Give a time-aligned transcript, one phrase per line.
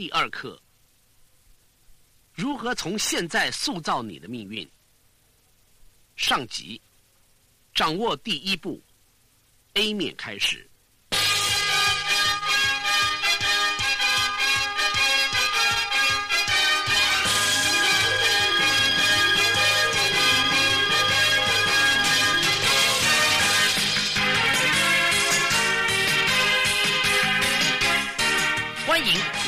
[0.00, 0.58] 第二课：
[2.32, 4.66] 如何从现在塑造你的命运？
[6.16, 6.80] 上集，
[7.74, 8.80] 掌握第一步
[9.74, 10.66] ，A 面开始。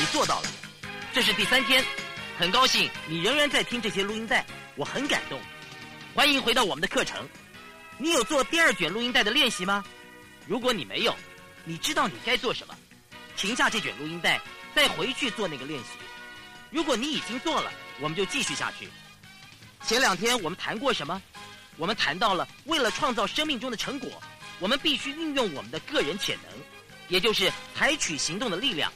[0.03, 0.49] 你做到了，
[1.13, 1.81] 这是第三天，
[2.37, 5.39] 很高兴你仍然在听这些录音带，我很感动。
[6.13, 7.25] 欢迎回到我们的课程，
[7.97, 9.81] 你有做第二卷录音带的练习吗？
[10.45, 11.15] 如果你没有，
[11.63, 12.75] 你知道你该做什么？
[13.37, 14.41] 停下这卷录音带，
[14.75, 15.91] 再回去做那个练习。
[16.69, 18.89] 如果你已经做了，我们就继续下去。
[19.87, 21.21] 前两天我们谈过什么？
[21.77, 24.21] 我们谈到了为了创造生命中的成果，
[24.59, 26.59] 我们必须运用我们的个人潜能，
[27.07, 28.91] 也就是采取行动的力量。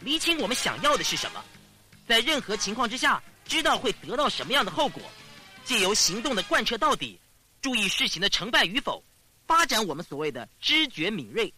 [0.00, 1.44] 厘清我们想要的是什么，
[2.06, 5.02] 在任何情况之下，知道会得到什么样的后果，
[5.64, 7.18] 借由行动的贯彻到底，
[7.60, 9.02] 注意事情的成败与否，
[9.46, 11.52] 发展我们所谓的知觉敏锐，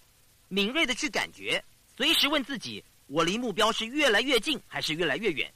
[0.49, 1.63] 敏锐的去感觉，
[1.97, 5.53] 随时问自己：我离目标是越来越近还是越来越远？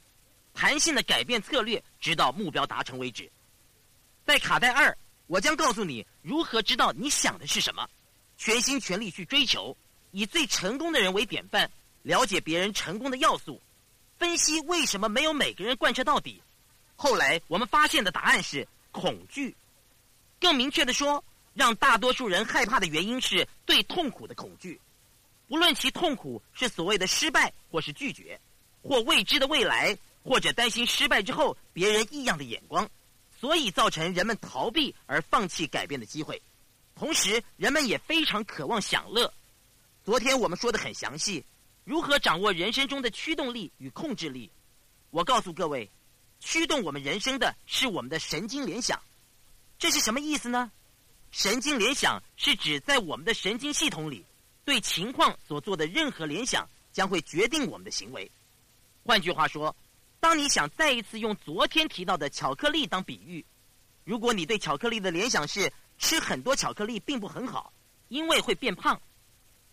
[0.53, 3.31] 弹性的改变策略，直到目标达成为止。
[4.25, 4.95] 在卡带二，
[5.25, 7.89] 我将告诉你如何知道你想的是什么，
[8.37, 9.75] 全心全力去追求，
[10.11, 11.69] 以最成功的人为典范。
[12.03, 13.59] 了解别人成功的要素，
[14.17, 16.41] 分析为什么没有每个人贯彻到底。
[16.95, 19.55] 后来我们发现的答案是恐惧。
[20.39, 21.23] 更明确的说，
[21.53, 24.79] 让大多数人害怕的原因是对痛苦的恐惧。
[25.47, 28.39] 无论其痛苦是所谓的失败，或是拒绝，
[28.81, 32.89] 或未知的未来，或者担心失败之后别人异样的眼光，
[33.39, 36.41] 所以造成人们逃避而放弃改变的机会。
[36.95, 39.33] 同时，人们也非常渴望享乐。
[40.03, 41.43] 昨天我们说的很详细。
[41.85, 44.49] 如何掌握人生中的驱动力与控制力？
[45.09, 45.89] 我告诉各位，
[46.39, 49.01] 驱动我们人生的是我们的神经联想。
[49.77, 50.71] 这是什么意思呢？
[51.31, 54.23] 神经联想是指在我们的神经系统里，
[54.63, 58.31] 对情况所做的任何联想将会决定我们的行为。
[59.03, 59.75] 换句话说，
[60.21, 63.43] 当你想再一次用昨天提到的巧克力当比喻，
[64.05, 67.73] 如果你对巧克力的联想是吃很多巧克力并不很好，
[68.07, 69.01] 因为会变胖。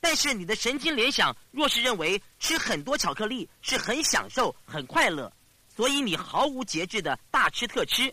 [0.02, 5.30] 但是你的神经联想若是认为吃很多巧克力是很享受、很快乐，
[5.76, 8.12] 所以你毫无节制的大吃特吃，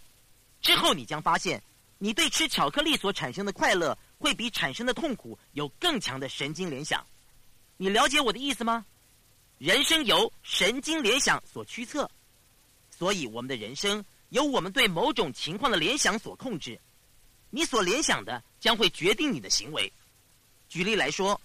[0.62, 1.64] 之后你将发现，
[1.98, 7.08] 你对吃巧克力所产生的快乐会比产生的痛苦有更强的神经联想。
[7.78, 8.86] 你了解我的意思吗？
[9.58, 12.12] 人生由神经联想所驱策，
[12.92, 16.78] 所以我们的人生由我们对某种情况的联想所控制。
[17.50, 19.90] 你所联想的将会决定你的行为。
[20.68, 21.40] 举例来说。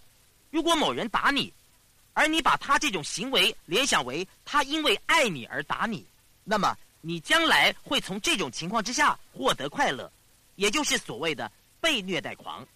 [0.52, 1.50] 如果某人打你，
[2.12, 6.04] 而你把他这种行为联想为他因为爱你而打你，
[6.44, 10.12] 那么你将来会从这种情况之下获得快乐，
[10.56, 12.68] 也就是所谓的被虐待狂。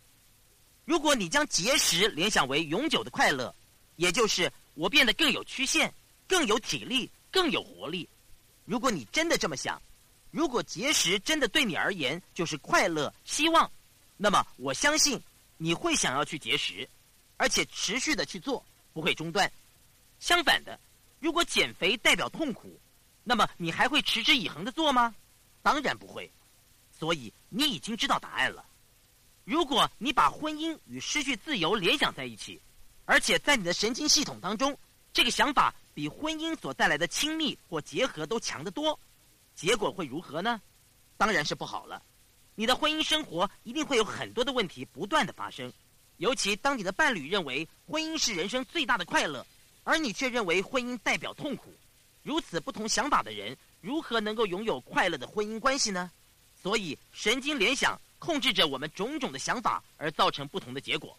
[0.86, 3.54] 如果你将节食联想为永久的快乐，
[3.96, 5.92] 也就是我变得更有曲线、
[6.26, 8.08] 更有体力、更有活力。
[8.64, 9.78] 如果你真的这么想，
[10.30, 13.70] 如果节食真的对你而言就是快乐、希望，
[14.16, 15.20] 那么我相信
[15.58, 16.88] 你会想要去节食。
[17.36, 19.50] 而且持续的去做，不会中断。
[20.18, 20.78] 相反的，
[21.20, 22.80] 如果减肥代表痛苦，
[23.24, 25.14] 那么你还会持之以恒的做吗？
[25.62, 26.30] 当然不会。
[26.98, 28.64] 所以你已经知道答案了。
[29.44, 32.60] 如果你把婚姻与失去自由联想在一起，
[33.04, 34.76] 而且在你的神经系统当中，
[35.12, 38.98] 这个想法比婚姻所带来的亲密或结合都强得多，
[39.54, 40.60] 结果会如何呢？
[41.16, 42.02] 当然是不好了。
[42.54, 45.72] 你的婚姻生活一定会有很多的问题不断的发生。
[46.18, 49.46] 尤其当你的伴侣认为婚姻是人生最大的快乐，
[49.84, 51.72] 而你却认为婚姻代表痛苦，
[52.22, 56.10] 如此不同想法的人如何能够拥有快乐的婚姻关系呢？
[56.62, 61.16] 所以，神经联想控制着我们种种的想法，而造成不同的结果。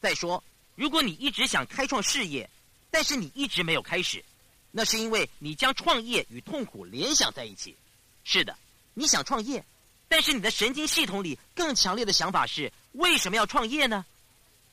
[0.00, 0.44] 再说，
[0.76, 2.48] 如果你一直想开创事业，
[2.90, 4.22] 但是你一直没有开始，
[4.70, 7.74] 那是因为你将创业与痛苦联想在一起。
[8.22, 8.56] 是的，
[8.94, 9.64] 你想创业。
[10.12, 14.04] 但是你的神经系统里更强烈的想法是为什么要创业呢？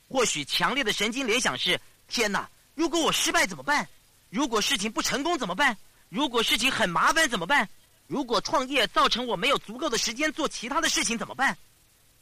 [0.09, 2.49] 或许强烈的神经联想是：天哪！
[2.75, 3.87] 如果我失败怎么办？
[4.29, 5.77] 如果事情不成功怎么办？
[6.09, 7.69] 如果事情很麻烦怎么办？
[8.05, 11.57] 如果创业造成我没有足够的时间做其他的事情怎么办？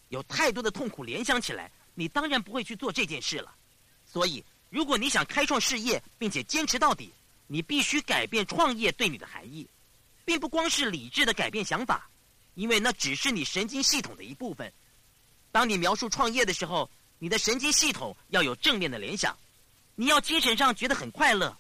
[0.10, 3.52] 有太多的痛苦联想起来，你当然不会去做这件事了。
[4.06, 7.12] 所以，如果你想开创事业并且坚持到底，
[7.48, 9.68] 你必须改变创业对你的含义，
[10.24, 12.08] 并不光是理智的改变想法。
[12.58, 14.74] 因为那只是你神经系统的一部分。
[15.52, 16.90] 当你描述创业的时候，
[17.20, 19.38] 你的神经系统要有正面的联想，
[19.94, 21.56] 你要精神上觉得很快乐。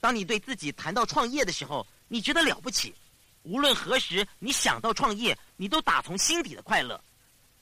[0.00, 2.94] 当你对自己谈到创业的时候，你觉得了不起。
[3.42, 6.98] 无论何时你想到创业，你都打从心底的快乐。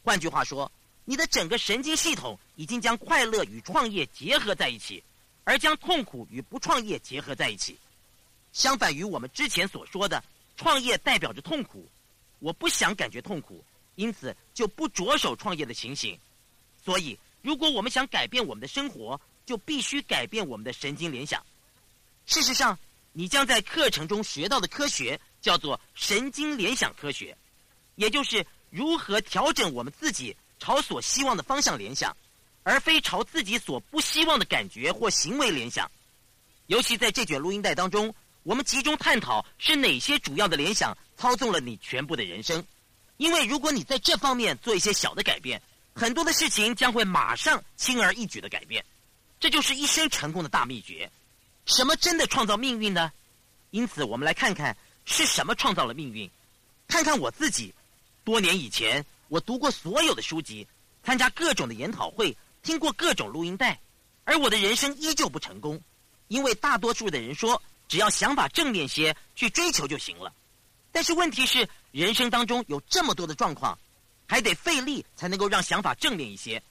[0.05, 0.71] 换句话说，
[1.05, 5.03] 你的整个神经系统已经将快乐与创业结合在一起，
[5.43, 7.77] 而将痛苦与不创业结合在一起。
[8.53, 10.23] 相反于我们之前所说的，
[10.57, 11.89] 创业代表着痛苦，
[12.41, 13.65] 我不想感觉痛苦，
[13.95, 16.19] 因此就不着手创业的情形。
[16.85, 21.41] 所以，如果我们想改变我们的生活，就必须改变我们的神经联想。
[22.27, 22.79] 事实上，
[23.13, 25.21] 你将在课程中学到的科学。
[25.41, 27.35] 叫做神经联想科学，
[27.95, 32.15] 也就是如何调整我们自己朝所希望的方向联想，
[32.63, 35.91] 而非朝自己所不希望的感觉或行为联想。
[36.67, 42.65] 尤其在这卷录音带当中，我们集中探讨是哪些主要的联想操纵了你全部的人生。
[43.19, 45.61] 因为如果你在这方面做一些小的改变，
[45.95, 48.83] 很多的事情将会马上轻而易举的改变。
[49.39, 51.11] 这就是一生成功的大秘诀。
[51.67, 53.13] 什么真的创造命运呢？
[53.71, 54.75] 因此，我们来看看。
[55.07, 56.31] 是什么创造了命运？
[56.87, 57.75] 看看我自己，
[58.23, 60.67] 多年以前，我读过所有的书籍，
[61.03, 63.81] 参加各种的研讨会，听过各种录音带，
[64.25, 65.83] 而我的人生依旧不成功，
[66.29, 70.33] 因为大多数的人说，只要想法正面些，去追求就行了。
[70.93, 73.79] 但是问题是，人生当中有这么多的状况，
[74.27, 76.63] 还得费力才能够让想法正面一些。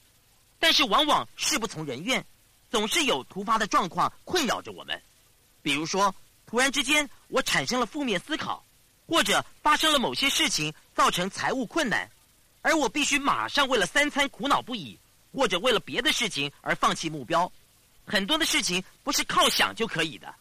[0.58, 2.24] 但是往往事不从人愿，
[2.70, 5.02] 总是有突发的状况困扰着我们，
[5.62, 6.14] 比如说。
[6.46, 8.64] 突然之间，我产生了负面思考，
[9.06, 12.10] 或者发生了某些事情，造成财务困难，
[12.60, 14.98] 而我必须马上为了三餐苦恼不已，
[15.32, 17.48] 或者为了别的事情而放弃目标。
[18.04, 20.34] 很多的事情不是靠想就可以的。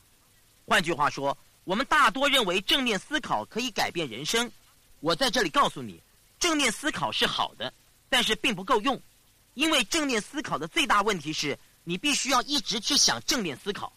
[0.66, 4.52] 换句话说，我们大多认为正面思考可以改变人生。
[5.00, 6.02] 我在这里告诉你，
[6.40, 7.74] 正面思考是好的，
[8.10, 9.00] 但是并不够用，
[9.54, 13.94] 因为正面思考的最大问题是你必须要一直去想正面思考，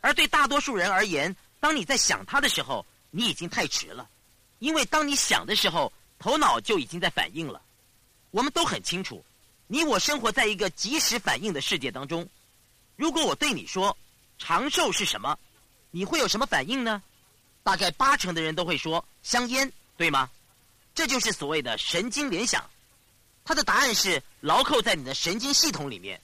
[0.00, 1.34] 而对大多数人而言。
[1.60, 4.06] 当你在想他的时候，你已经太迟了，
[4.58, 7.62] 因为当你想的时候，头脑就已经在反应了。
[8.30, 9.24] 我们都很清楚，
[9.66, 12.28] 你我生活在一个即时反应的世界当中。
[12.96, 13.96] 如果我对你说
[14.38, 15.38] 长寿是什么，
[15.94, 17.00] 你会有什么反应呢？
[17.62, 20.28] 大概八成的人都会说香烟，对吗？
[20.92, 22.68] 这就是所谓的神经联想，
[23.44, 26.20] 它的答案是牢扣在你的神经系统里面。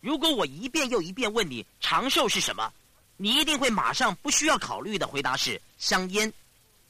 [0.00, 2.72] 如果我一遍又一遍问你长寿是什么？
[3.16, 6.32] 你一定会马上不需要考虑的回答是香烟，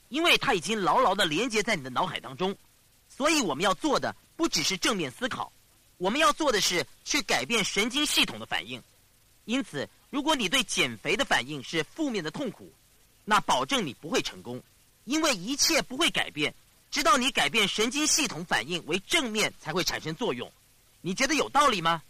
[0.08, 2.56] 因为它已经牢牢的连接在你的脑海当中。
[3.06, 5.52] 所以我们要做的不只是正面思考，
[5.98, 8.82] 我们要做的是去改变神经系统的反应。
[9.44, 12.72] 因此，如果你对减肥的反应是负面的痛苦，
[13.24, 14.62] 那保证你不会成功，
[15.06, 16.54] 因为一切不会改变，
[16.88, 20.52] 直到你改变神经系统反应为正面才会产生作用。
[21.00, 22.00] 你觉得有道理吗？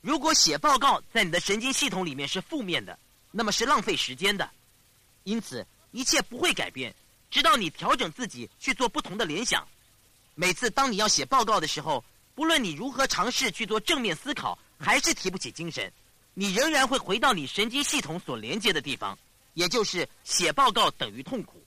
[0.00, 2.98] 如果写报告在你的神经系统里面是负面的。
[3.30, 4.50] 那么是浪费时间的，
[5.22, 6.92] 因此一切不会改变，
[7.30, 9.64] 直到你调整自己去做不同的联想。
[10.34, 12.02] 每次当你要写报告的时候，
[12.34, 15.92] 不论你如何尝试去做正面思考，还是提不起精神，
[16.38, 19.18] 你仍然会回到你神经系统所连接的地方，
[19.54, 21.64] 也就是写报告等于痛苦。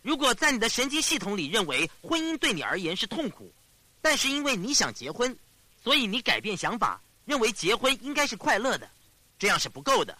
[0.00, 3.52] 如果在你的神经系统里认为婚姻对你而言是痛苦，
[4.00, 5.36] 但是因为你想结婚，
[5.84, 8.88] 所以你改变想法，认为结婚应该是快乐的，
[9.38, 10.16] 这样是不够的。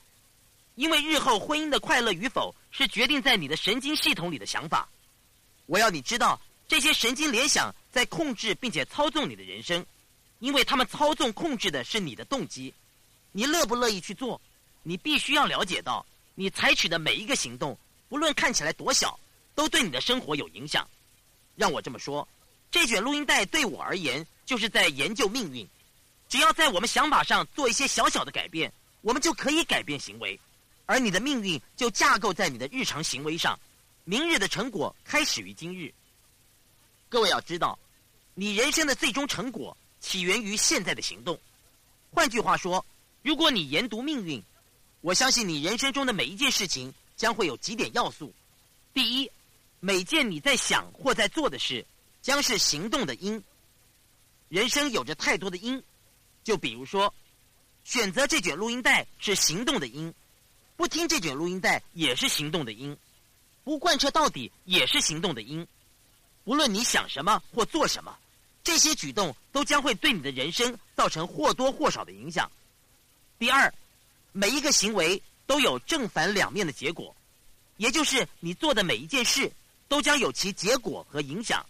[0.75, 4.87] 因为日后婚姻的快乐与否是决定在你的神经系统里的想法。
[5.65, 6.39] 我要你知道，
[6.69, 9.87] 这些神经联想在控制并且操纵你的人生，
[10.41, 12.75] 因为他们操纵控制的是你的动机。
[13.33, 14.41] 你乐不乐意去做？
[14.83, 17.77] 你必须要了解到，你采取的每一个行动，
[18.09, 19.19] 不论看起来多小，
[19.55, 20.87] 都对你的生活有影响。
[21.57, 22.27] 让我这么说，
[22.71, 25.67] 这卷录音带对我而言就是在研究命运。
[26.29, 28.73] 只要在我们想法上做一些小小的改变，
[29.03, 30.39] 我们就可以改变行为。
[30.87, 33.59] 而你的命运就架构在你的日常行为上，
[34.05, 35.93] 明日的成果开始于今日。
[37.09, 37.79] 各位要知道，
[38.35, 41.39] 你人生的最终成果起源于现在的行动。
[42.11, 42.85] 换句话说，
[43.23, 44.43] 如果你研读命运，
[45.01, 48.35] 我相信你人生中的每一件事情将会有几点要素：
[48.93, 49.31] 第一，
[49.79, 51.87] 每件你在想或在做的事，
[52.21, 53.43] 将是行动的因。
[54.49, 55.83] 人生有着太多的因，
[56.43, 57.15] 就比如说，
[57.85, 60.13] 选择这卷录音带是行动的因。
[60.77, 62.97] 不听这卷录音带也是行动的因，
[63.63, 65.65] 不贯彻到底也是行动的因。
[66.45, 68.19] 无论你想什么或做什么，
[68.65, 72.51] 这些举动都将会对你的人生造成或多或少的影响。
[73.43, 73.75] 第二，
[74.31, 77.13] 每一个行为都有正反两面的结果，
[77.77, 79.51] 也就是你做的每一件事
[79.89, 81.67] 都将有其结果和影响。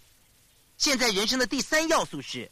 [0.76, 2.50] 现在人生的第三要素是，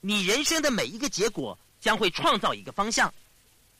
[0.00, 3.12] 你人生的每一个结果将会创造一个方向，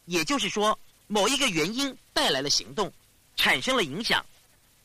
[0.04, 0.78] 也就是说。
[1.06, 2.92] 某一个原因带来了行动，
[3.36, 4.24] 产生了影响，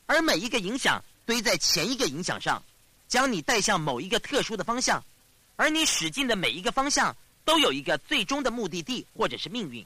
[0.06, 2.62] 而每一个影响堆在前一个影响上，
[3.06, 5.02] 将你带向某一个特殊的方向，
[5.56, 9.84] 而你使劲的每一个方向都有一个最终的目的地或者是命运。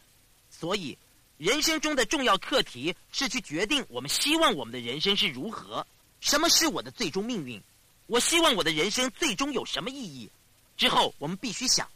[0.51, 0.97] 所以，
[1.37, 5.87] 人生中的重要课题是去决定我们希望我们的人生是如何，
[6.21, 7.61] 什么是我的最终命运，
[8.07, 10.31] 我希望我的人生最终有什么意义。
[10.77, 11.89] 之后，我们必须想：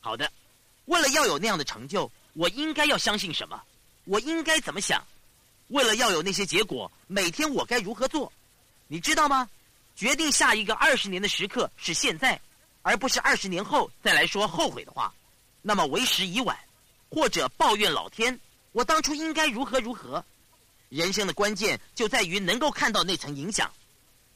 [0.00, 0.30] 好的，
[0.86, 3.62] 为了要有那样的成就，我应该要相信什么？
[4.04, 5.04] 我应该怎么想？
[5.68, 8.32] 为了要有那些结果，每天我该如何做？
[8.86, 9.48] 你知道吗？
[9.96, 12.40] 决定下一个二十年的时刻是现在，
[12.84, 15.12] 而不是二十年后再来说后悔的话，
[15.62, 16.56] 那么为时已晚。
[17.10, 18.38] 或者抱怨老天，
[18.72, 20.24] 我当初应该如何如何？
[20.88, 23.70] 人生的关键就在于能够看到那层影响。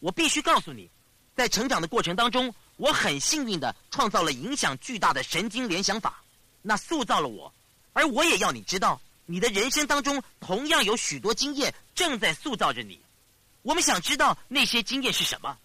[0.00, 0.88] 我必须告诉你，
[1.34, 2.52] 在成长的过程当中。
[2.76, 6.22] 我很幸运的创造了影响巨大的神经联想法，
[6.62, 7.52] 那塑造了我，
[7.92, 13.00] 而我也要你知道，你的人生当中同样有许多经验正在塑造着你。
[13.62, 15.58] 我们想知道那些经验是什么，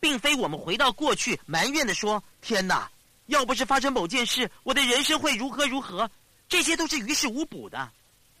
[0.00, 2.90] 并非我们回到过去埋怨的说：“天哪，
[3.26, 6.10] 要不是发生某件事，我的人生会如何如何。”
[6.48, 7.90] 这些都是于事无补的。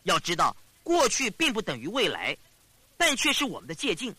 [0.04, 2.36] 要知道，过去并不等于未来，
[2.96, 4.14] 但却是我们的借鉴。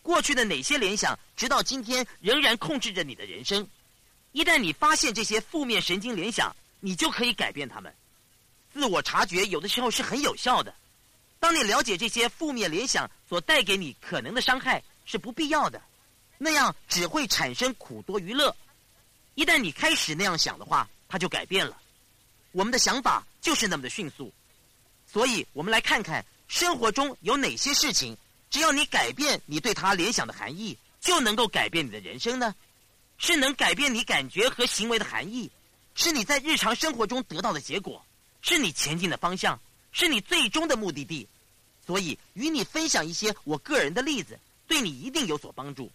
[0.00, 3.68] 过去的哪些联想，直到今天仍然控制着你的人生。
[4.32, 7.92] 一旦你发现这些负面神经联想，你就可以改变它们。
[8.72, 10.74] 自我察觉有的时候是很有效的。
[11.38, 15.82] 当你了解这些负面联想所带给你可能的伤害是不必要的，
[16.38, 18.54] 那样只会产生苦多于乐。
[19.34, 21.76] 一旦你开始那样想的话，它就改变了。
[22.52, 24.32] 我们的想法就是那么的迅速。
[25.06, 28.16] 所以我们来看看生活中有哪些事情。
[28.48, 32.54] 只要你改变你对它联想的含义，就能够改变你的人生呢？
[33.18, 35.50] 是能改变你感觉和行为的含义，
[35.94, 38.04] 是你在日常生活中得到的结果，
[38.42, 39.58] 是你前进的方向，
[39.90, 41.26] 是你最终的目的地。
[41.84, 44.38] 所以，与你分享一些我个人的例子，
[44.68, 45.90] 对你一定有所帮助。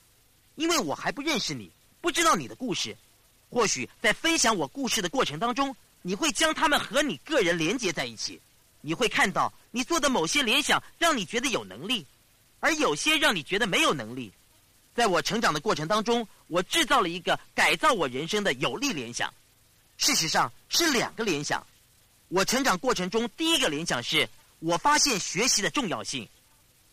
[0.62, 2.96] 因为我还不认识你，不知道你的故事。
[3.50, 8.40] 或许在分享我故事的过程当中，你会将他们和你个人连接在一起。
[8.82, 12.06] 你会看到你做的某些联想，让你觉得有能力。
[12.60, 14.32] 而有些让你觉得没有能力，
[14.94, 19.34] 在我成长的过程当中，我制造了一个改造我人生的有利联想。
[19.98, 21.66] 事实上是两个联想。
[22.28, 26.30] 我成长过程中第一个联想是我发现学习的重要性，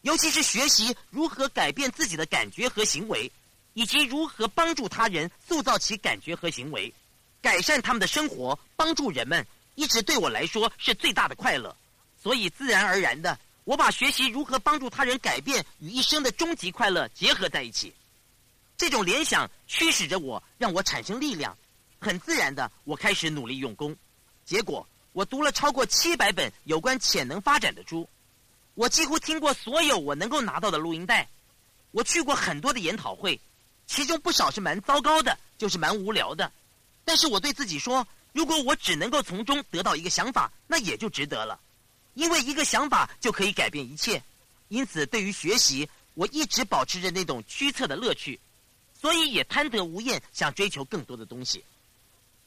[0.01, 3.31] 尤其是学习如何改变自己的感觉和行为，
[3.79, 6.93] 以及如何帮助他人塑造其感觉和行为，
[7.41, 11.77] 改善他们的生活，帮助人们，一直对我来说是最大的快乐。
[12.21, 13.39] 所以自然而然的。
[13.63, 17.95] 我把学习如何帮助他人改变与一生的终极快乐结合在一起，
[18.77, 21.57] 这种联想驱使着我，让我产生力量。
[22.01, 23.95] 很自然的，我开始努力用功。
[24.45, 28.09] 结果，我读了超过七百本有关潜能发展的书，
[28.75, 31.29] 我几乎听过所有我能够拿到的录音带，
[31.93, 33.39] 我去过很多的研讨会，
[33.89, 36.53] 其中不少是蛮糟糕的，就是蛮无聊的。
[37.05, 41.59] 但是我对自己说，如果我只能够从中得到一个想法，那也就值得了。
[42.13, 44.23] 因为一个想法就可以改变一切，
[44.69, 48.39] 因此对于学习，我一直保持着那种驱策的乐趣，
[49.01, 51.65] 所以也贪得无厌，想追求更多的东西。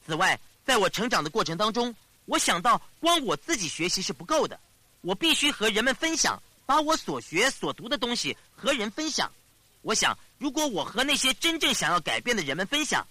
[0.06, 1.94] 此外，在我成长的过程当中，
[2.26, 4.60] 我想到光我自己学习是不够的，
[5.00, 9.28] 我必须和人们分享，把我所学所读的东西和人分享。
[9.80, 13.06] 我想，如果我和那些真正想要改变的人们分享，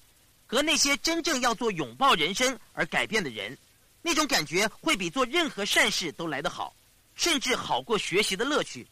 [0.45, 3.57] 和那些真正要做拥抱人生而改变的人。
[4.01, 6.75] 那种感觉会比做任何善事都来得好，
[7.15, 8.85] 甚至好过学习的乐趣。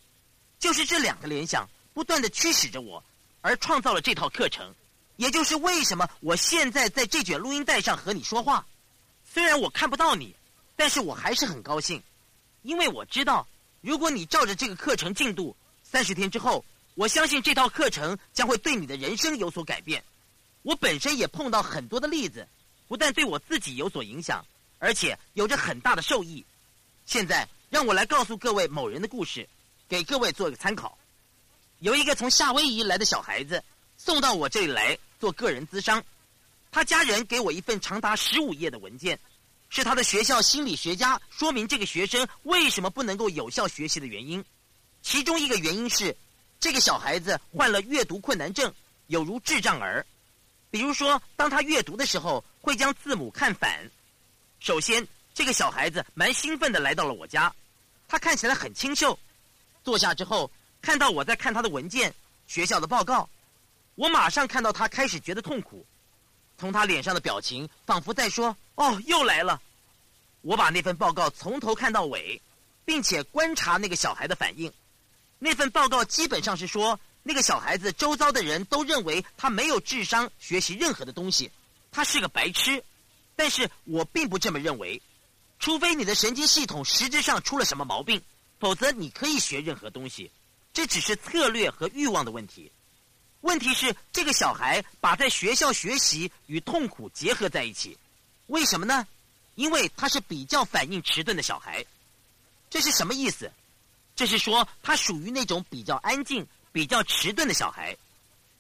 [0.58, 3.04] 就是这两个联想不断的驱使着我，
[3.42, 4.74] 而创造了这套课程。
[5.18, 8.66] 也就是为什么我现在在这卷录音带上和你说话。
[9.30, 10.34] 虽然我看不到你，
[10.78, 12.02] 但是我还是很高兴，
[12.62, 13.46] 因为我知道，
[13.82, 15.54] 如果你照着这个课程进度，
[15.84, 16.64] 三十天之后，
[17.00, 20.04] 我相信这套课程将会对你的人生有所改变。
[20.64, 22.46] 我本身也碰到很多的例子，
[22.90, 24.46] 不但对我自己有所影响。
[24.80, 26.46] 而且有着很大的受益。
[27.06, 29.48] 现在让我来告诉各位某人的故事，
[29.88, 30.98] 给各位做一个参考。
[31.80, 33.64] 有一个从夏威夷来的小孩子
[33.96, 36.04] 送到我这里来做个人咨商，
[36.70, 39.18] 他家人给我一份长达十五页的文件，
[39.70, 44.44] 是他的学校心理学家说明这个学生为什么不能够有效学习的原因。
[45.02, 46.18] 其中一个原因是，
[46.60, 48.74] 这个小孩子患了阅读困难症，
[49.08, 50.06] 有如智障儿。
[50.70, 53.90] 比如说，当他阅读的时候，会将字母看反。
[54.60, 57.54] 首先，这个小孩子蛮兴奋的来到了我家，
[58.08, 59.18] 他看起来很清秀。
[59.84, 60.52] 坐下之后，
[60.82, 62.14] 看到我在看他的文件、
[62.46, 63.28] 学校的报告，
[63.96, 65.86] 我马上看到他开始觉得痛苦，
[66.58, 69.62] 从他脸上的表情仿佛在说：“哦，又来了。”
[70.42, 72.42] 我把那份报告从头看到尾，
[72.86, 74.72] 并且观察那个小孩的反应。
[75.40, 81.50] 那份报告基本上是说，那个小孩子周遭的人都认为他没有智商学习任何的东西，
[81.92, 82.84] 他是个白痴。
[83.36, 85.02] 但是我并不这么认为，
[85.58, 88.22] 除非你的神经系统实质上出了什么毛病，
[88.60, 90.30] 否则你可以学任何东西。
[90.74, 92.72] 这只是策略和欲望的问题。
[93.42, 97.98] 问题是这个小孩把在学校学习与痛苦结合在一起，
[98.48, 99.08] 为什么呢？
[99.56, 101.86] 因为他是比较反应迟钝的小孩。
[102.70, 103.50] 这是什么意思？
[104.20, 107.96] 这是说他属于那种比较安静、比较迟钝的小孩。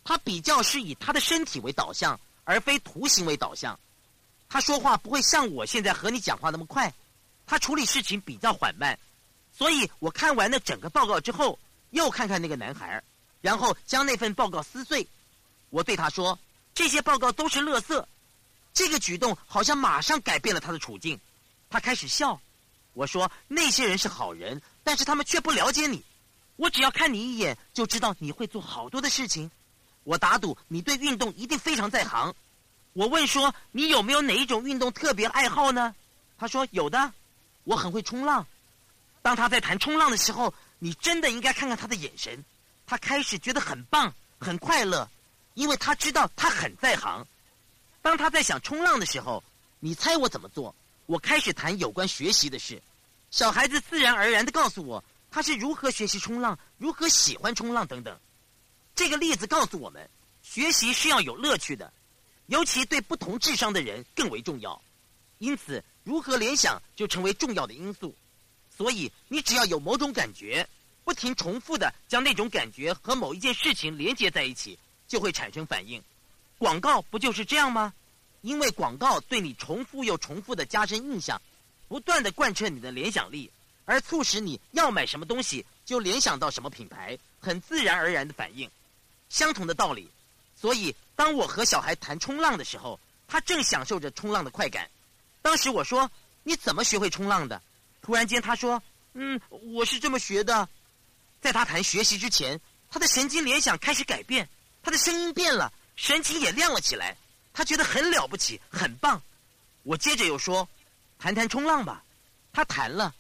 [0.06, 3.78] 他比较是以他的身体为导向，而非图形为导向。
[4.48, 6.94] 他说话不会像我现在和你讲话那么快，
[7.46, 8.98] 他处理事情比较缓慢。
[9.51, 13.04] 所以我看完了整个报告之后，又看看那个男孩，
[13.42, 15.06] 然后将那份报告撕碎。
[15.72, 16.39] 我对他说
[16.74, 18.06] ：“这些报告都是垃圾。”
[18.74, 21.20] 这个举动好像马上改变了他的处境。
[21.70, 22.39] 他开始笑。
[22.94, 26.03] 我说：“那些人是好人，但是他们却不了解你。
[26.55, 29.51] 我只要看你一眼，就知道你会做好多的事情。
[30.03, 32.34] 我打赌你对运动一定非常在行。”
[32.93, 35.93] 我问说：“你有没有哪一种运动特别爱好呢？”
[36.39, 37.13] 他说：“有的，
[37.65, 38.48] 我很会冲浪。”
[39.22, 42.43] 当他在谈冲浪的时候，你真的应该看看他的眼神。
[42.88, 45.08] 他开始觉得很棒、很快乐，
[45.53, 47.24] 因为他知道他很在行。
[48.01, 49.43] 当他在想冲浪的时候，
[49.79, 50.74] 你猜我怎么做？
[51.05, 52.81] 我开始谈有关学习的事。
[53.32, 58.20] 小孩子自然而然的告诉我，他是如何学习冲浪，如何喜欢冲浪等等。
[58.96, 60.10] 这个例子告诉我们，
[60.42, 61.94] 学习是要有乐趣的。
[62.48, 64.82] 尤其对不同智商的人更为重要，
[65.38, 68.16] 因此如何联想就成为重要的因素。
[68.76, 70.68] 所以你只要有某种感觉，
[71.04, 76.02] 不停重复的将那种感觉和某一件事情连接在一起，就会产生反应。
[76.58, 77.94] 广告不就是这样吗？
[78.42, 81.40] 因为广告对你重复又重复的加深印象，
[81.89, 83.52] 不断的贯彻你的联想力，
[83.84, 88.71] 而促使你要买什么东西就联想到什么品牌，很自然而然的反应。
[89.28, 90.10] 相同的道理。
[90.56, 94.89] 所以，当我和小孩谈冲浪的时候，他正享受着冲浪的快感。
[95.41, 96.12] 当时我说
[96.43, 97.62] ：“你怎么学会冲浪的？”
[98.04, 98.82] 突然间，他说
[99.13, 100.67] ：“嗯，我是这么学的。”
[101.39, 102.60] 在他谈学习之前，
[102.91, 104.49] 他的神经联想开始改变，
[104.84, 107.15] 他的声音变了，神情也亮了起来。
[107.54, 109.21] 他觉得很了不起，很棒。
[109.84, 110.67] 我接着又说
[111.19, 112.03] ：“谈谈冲浪吧。”
[112.51, 113.13] 他谈了，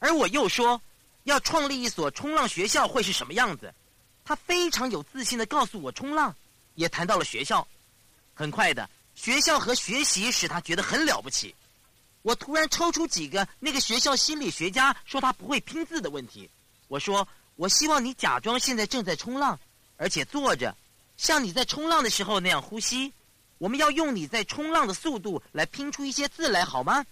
[0.00, 0.82] 而我又说
[1.22, 3.72] ：“要创立一所冲浪学校会是什么样子？”
[4.24, 6.34] 他非常有自信的告诉我：“冲浪。”
[6.74, 7.68] 也谈到了学校，
[8.32, 11.54] 很快的，学校和学习使他觉得很了不起。
[12.22, 16.48] 我突然抽出几个那个学校心理学家说他不会拼字的问题。
[16.88, 19.58] 我说：“我希望你假装现在正在冲浪，
[19.96, 20.74] 而且坐着，
[21.16, 23.12] 像你在冲浪的时候那样呼吸。
[23.58, 27.04] 我们要用你在冲浪的速度来拼出一些字来，好吗？”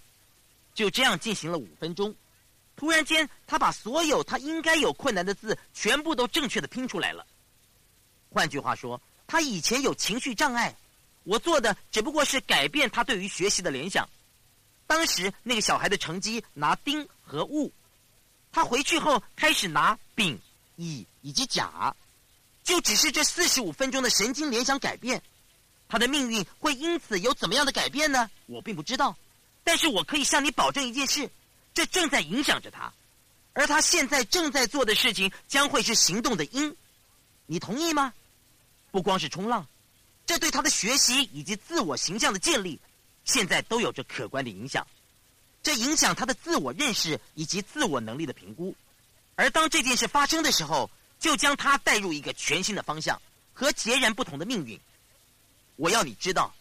[0.73, 2.15] 就这样进行了五分钟。
[2.75, 7.25] 突然间，他把所有他应该有困难的字全部都正确的拼出来了。
[8.29, 9.01] 换句话说。
[9.27, 10.75] 他以前有情绪障碍，
[11.23, 14.09] 我做的只不过是改变他对于学习的联想。
[14.85, 17.71] 当时那个小孩的成绩拿丁和戊，
[18.51, 20.37] 他回去后开始拿丙、
[20.75, 21.95] 乙以及甲，
[22.61, 25.23] 就只是这四十五分钟的神经联想改变，
[25.87, 28.29] 他的命运会因此有怎么样的改变呢？
[28.47, 29.15] 我并不知道，
[29.63, 31.29] 但是我可以向你保证一件事：
[31.73, 32.91] 这正在影响着他，
[33.53, 36.75] 而他现在正在做的事情将会是行动的因。
[37.45, 38.13] 你同意吗？
[38.91, 39.67] 不光是冲浪，
[40.25, 42.79] 这对他的学习以及自我形象的建立，
[43.23, 44.85] 现在都有着可观的影响。
[45.63, 48.75] 这影响他的自我认识以及自我能力的评估。
[49.35, 53.21] 而当这件事发生的时候，就将他带入一个全新的方向
[53.53, 54.79] 和截然不同的命运。
[55.75, 56.53] 我要你知道，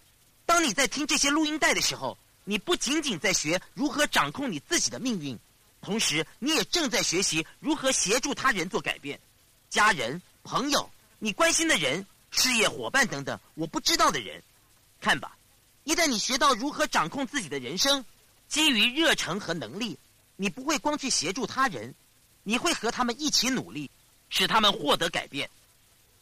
[0.45, 5.39] 当你在听这些录音带的时候，你不仅仅在学如何掌控你自己的命运，
[5.81, 9.21] 同时你也正在学习如何协助他人做改变。
[9.69, 12.07] 家人、朋友，你关心的人。
[12.33, 14.41] 事业伙伴等等，我不知道的人，
[15.01, 15.37] 看吧。
[15.83, 18.05] 一旦你学到如何掌控自己的人生，
[18.47, 19.99] 基于热诚和能力，
[20.37, 21.93] 你不会光去协助他人，
[22.45, 23.91] 你会和他们一起努力，
[24.29, 25.51] 使他们获得改变。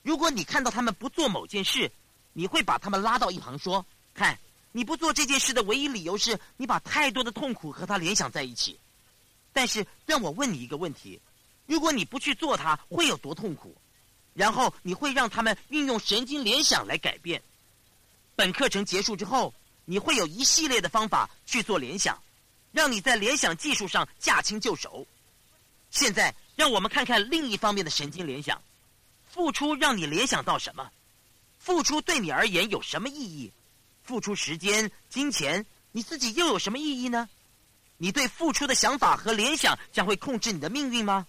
[0.02, 1.92] 如果你看到他们不做某件事，
[2.32, 4.38] 你会把他们拉到一旁说：“看，
[4.78, 8.78] 你不做这件事的唯一理由是你把太多的痛苦和他联想在一起。”
[9.52, 11.20] 但是让我问你一个问题：
[11.66, 13.76] 如果你不去做它，会有多痛苦？
[14.34, 17.42] 然后你会让他们运用神经联想来改变。
[18.36, 19.52] 本课程结束之后，
[19.84, 22.16] 你会有一系列的方法去做联想，
[22.70, 25.04] 让你在联想技术上驾轻就熟。
[25.90, 28.62] 现在，让我们看看另一方面的神经联想：
[29.28, 30.88] 付出让你联想到什么？
[31.58, 33.52] 付出对你而言有什么意义？
[34.08, 37.28] 付出时间、金钱，你自己又有什么意义呢？
[37.98, 41.26] 你对付出的想法和联想将会控制你的命运吗？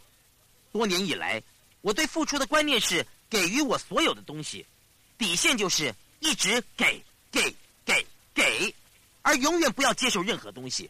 [0.71, 1.43] 多年以来。
[1.81, 4.65] 我对付出的观念是给予我所有的东西，
[5.17, 8.73] 底线就是一直给给给给，
[9.23, 10.89] 而永远不要接受任何东西。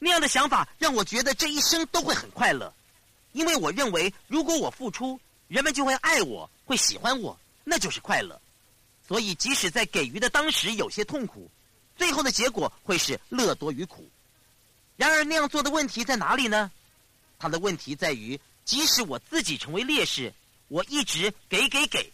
[0.00, 2.74] 那样的想法让我觉得这一生都会很快乐，
[3.30, 8.40] 因为我认为如果我付出，人们就会爱我，会喜欢我，那就是快乐。
[9.06, 11.50] 所以即使在给予的当时有些痛苦，
[11.96, 14.08] 最后的结果会是乐多于苦。
[14.96, 16.70] 然而那样做的问题在哪里呢？
[17.38, 18.40] 他的问题在于。
[18.64, 20.32] 即使我自己成为烈士，
[20.68, 22.12] 我一直给给给，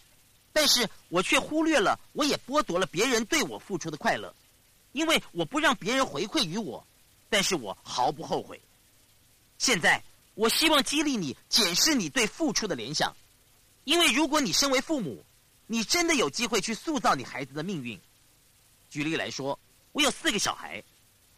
[0.50, 4.34] 但是我却忽略了，我也剥夺了别人对我付出的快乐，
[4.92, 6.82] 因为我不让别人回馈于我，
[7.28, 8.58] 但是我毫不后悔。
[9.58, 10.02] 现在，
[10.36, 13.14] 我希望激励你检视你对付出的联想，
[13.84, 15.22] 因为如果你身为父母，
[15.68, 18.00] 你真的有机会去塑造你孩子的命运。
[18.90, 19.56] 举例来说，
[19.92, 20.82] 我有四个小孩，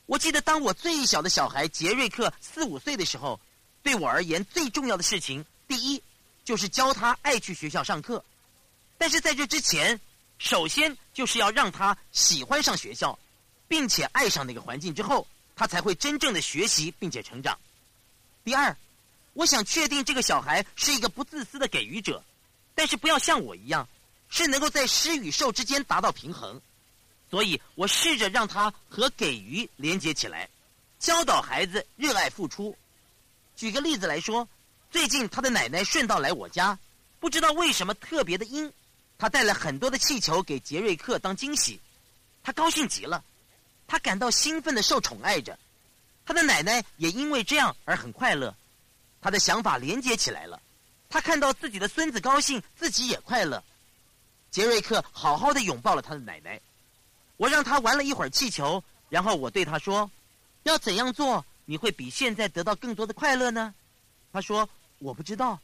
[0.06, 3.38] 我记得当我最小的小孩杰瑞克四五岁的时候。
[3.82, 6.02] 对我而言，最重要的事情，第一
[6.44, 8.22] 就是教他爱去学校上课。
[8.98, 9.98] 但是在这之前，
[10.38, 13.18] 首先就是要让他喜欢上学校，
[13.68, 17.58] 并且爱上那个环境之后，他才会真正的学习并且成长。
[18.44, 18.76] 第二，
[19.32, 22.22] 我想确定这个小孩是一个不自私的给予者，
[22.74, 23.88] 但是不要像我一样，
[24.30, 26.58] 是能够在施与受之间达到平衡。
[27.30, 30.48] 所以我试着让他和给予连接起来，
[30.98, 32.74] 教导孩子热爱付出。
[33.54, 34.48] 举个例子来说，
[34.90, 36.78] 最近他的奶奶顺道来我家，
[37.20, 38.72] 不知道为什么特别的阴，
[39.18, 41.78] 他带了很多的气球给杰瑞克当惊喜，
[42.42, 43.22] 他高兴极了，
[43.86, 45.56] 他感到兴奋的受宠爱着，
[46.24, 48.52] 他的奶奶也因为这样而很快乐，
[49.20, 50.60] 他的想法连接起来了，
[51.08, 53.62] 他看到自己的孙子高兴，自己也快乐，
[54.50, 56.60] 杰瑞克好好的拥抱了他的奶奶，
[57.36, 60.10] 我让他玩了一会儿气球，然后我对他说，
[60.64, 61.44] 要怎样做？
[61.66, 63.72] 你会比现在得到更多的快乐呢？
[64.32, 65.58] 他说：“我不知道。”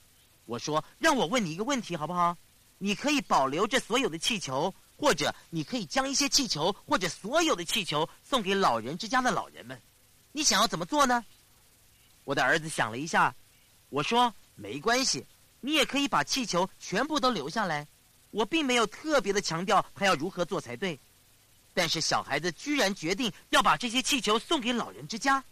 [0.46, 2.36] 我说：“让我问你一个问题好不好？
[2.78, 9.80] 你可以保留这所有的气球，或者你可以将一些气球或者所有的气球送给老人之家的老人们。
[10.30, 11.24] 你想要怎么做呢？”
[12.22, 13.34] 我的儿子想了一下，
[13.88, 15.26] 我说：“没关系，
[15.60, 17.84] 你也可以把气球全部都留下来。”
[18.36, 21.00] 我并没有特别的强调他要如何做才对，
[21.72, 25.42] 但是小孩子居然决定要把这些气球送给老人之家。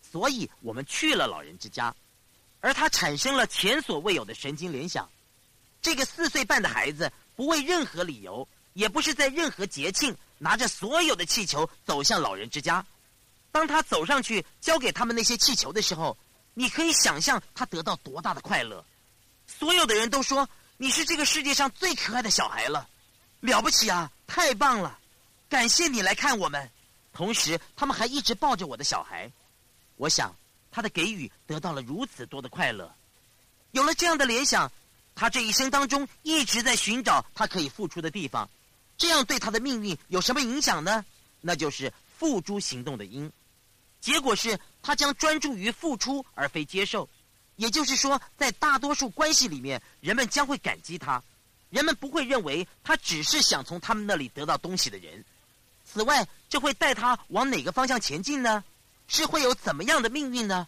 [0.00, 1.94] 所以我们去了老人之家，
[2.60, 5.06] 而他产生了前所未有的神经联想。
[5.82, 12.82] 这个四岁半的孩子不为任何理由，也不是在任何节庆，拿着所有的气球走向老人之家。
[13.52, 16.16] 当他走上去交给他们那些气球的时候，
[16.54, 18.82] 你可以想象他得到多大的快乐。
[19.46, 20.48] 所有的人都说
[20.82, 22.88] 你是这个世界上最可爱的小孩了，
[23.40, 24.98] 了不起啊，太棒了！
[25.46, 26.70] 感谢你来看我们。
[27.12, 29.30] 同时，他们还一直抱着我的小孩。
[29.96, 30.34] 我想，
[30.70, 32.90] 他的给予得到了如此多的快乐，
[33.72, 34.72] 有了这样的联想，
[35.14, 38.48] 他这一生当中一直在寻找他可以付出的地方，
[38.96, 41.04] 这样对他的命运有什么影响呢？
[41.42, 43.30] 那就是付诸行动的因，
[44.00, 47.06] 结果是他将专注于付出而非接受，
[47.60, 51.22] 也就是说，在大多数关系里面，人们将会感激他，
[51.68, 55.22] 人们不会认为他只是想从他们那里得到东西的人。
[55.84, 58.64] 此外，这会带他往哪个方向前进呢？
[59.08, 60.66] 是会有怎么样的命运呢？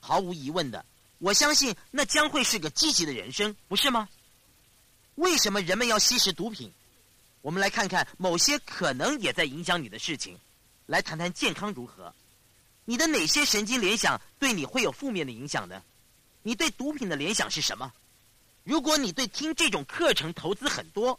[0.00, 0.84] 毫无疑问的，
[1.18, 4.08] 我相信那将会是个积极的人生，不是吗？
[5.14, 6.72] 为什么人们要吸食毒品？
[7.40, 10.36] 我们来看看某些可能也在影响你的事情，
[10.86, 12.12] 来谈谈健康如何。
[12.84, 15.80] 你的哪些神经联想对你会有负面的影响呢？
[16.46, 17.92] 你对毒品的联想是什么？
[18.62, 21.18] 如果你对听这种课程投资很多，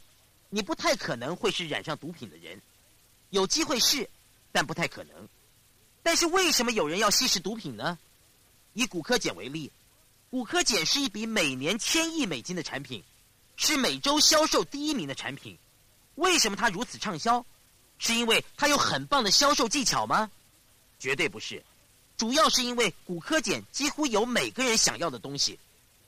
[0.50, 2.62] 你不太可能会是染上毒品的人。
[3.32, 4.10] 有机会是，
[4.54, 5.28] 但不太可能。
[6.02, 8.00] 但是为什么有人要吸食毒品呢？
[8.72, 9.70] 以骨科碱为例，
[10.30, 13.04] 骨科碱是一笔每年千亿美金的产品，
[13.58, 15.58] 是每周销售第一名的产品。
[16.16, 17.46] 为什么它如此畅销？
[17.98, 20.32] 是因为它有很棒的销售技巧吗？
[20.98, 21.62] 绝对不是，
[22.18, 25.60] 主要是因为骨科碱几乎有每个人想要的东西，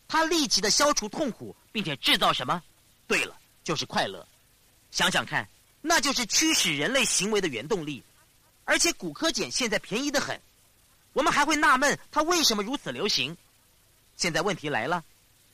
[0.08, 2.62] 它立即的消除痛苦，并且制造什么？
[3.08, 4.28] 对了，就是快乐。
[4.92, 5.48] 想想看，
[5.82, 8.04] 那就是驱使人类行为的原动力。
[8.66, 10.40] 而且骨科碱现在便宜的很，
[11.14, 13.38] 我们还会纳闷它为什么如此流行。
[14.18, 15.04] 现在问题来了，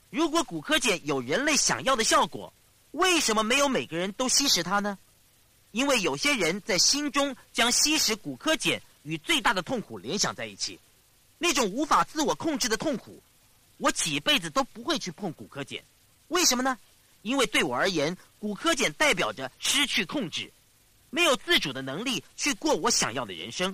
[0.10, 2.52] 如果骨科碱有人类想要的效果，
[2.92, 4.98] 为什么没有每个人都吸食它呢？
[5.72, 10.78] 因为有些人在心中将吸食骨科碱与最大的痛苦联想在一起，
[11.38, 13.22] 那种无法自我控制的痛苦。
[13.78, 15.80] 我几辈子都不会去碰骨科碱，
[16.28, 16.78] 为什么呢？
[17.22, 20.52] 因为对我而言，骨科碱代表着失去控制。
[21.10, 23.74] 没有自主的能力去过我想要的人生，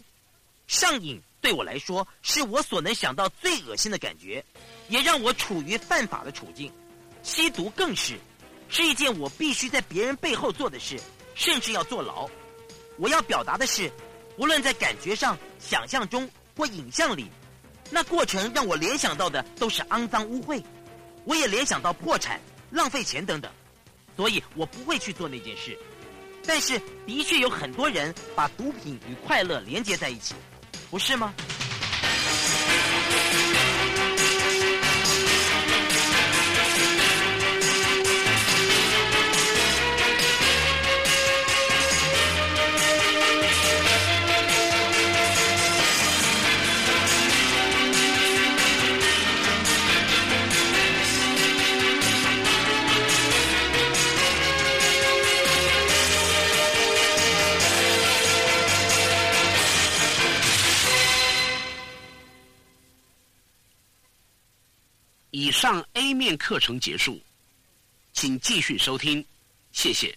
[0.68, 4.44] 上瘾对我来说是我所能想到最恶心的感觉，
[4.90, 6.72] 也让我处于犯法的处境。
[7.24, 8.20] 吸毒更是，
[8.70, 11.00] 是一件我必须在别人背后做的事，
[11.36, 12.30] 甚至要坐牢。
[12.98, 13.92] 我要表达的是，
[14.42, 16.28] 无论在感觉上、想象中
[16.58, 17.28] 或影像里，
[17.92, 20.64] 那过程让我联想到的都是肮脏污秽，
[21.26, 23.52] 我也联想到破产、浪费钱等等，
[24.18, 25.78] 所以我不会去做那件事。
[26.44, 30.34] 但是，的确有很多人把毒品与快乐连接在一起，
[30.90, 31.32] 不是吗？
[65.42, 67.20] 以上 A 面课程结束，
[68.14, 69.26] 请继续收听，
[69.72, 70.16] 谢谢。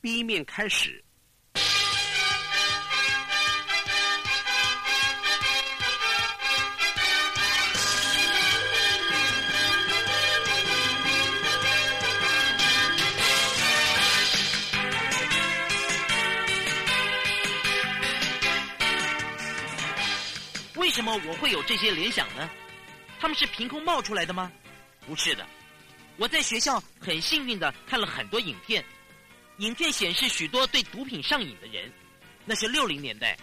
[0.00, 1.04] B 面开始。
[21.68, 22.48] 这些联想呢？
[23.20, 24.50] 他们是凭空冒出来的吗？
[25.06, 25.46] 不是的，
[26.16, 28.82] 我在学校很幸运的看了很多影片。
[29.58, 31.92] 影片显示许多对毒品上瘾的人，
[32.46, 33.36] 那是六零年代。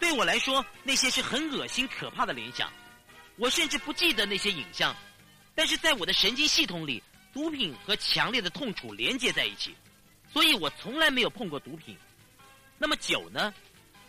[0.00, 2.72] 对我来说，那些是很恶心、可怕的联想。
[3.36, 4.96] 我甚至不记得那些影像，
[5.54, 7.02] 但是在我的神经系统里，
[7.34, 9.76] 毒品和强烈的痛楚连接在一起，
[10.32, 11.94] 所以我从来没有碰过毒品。
[12.78, 13.52] 那么酒呢？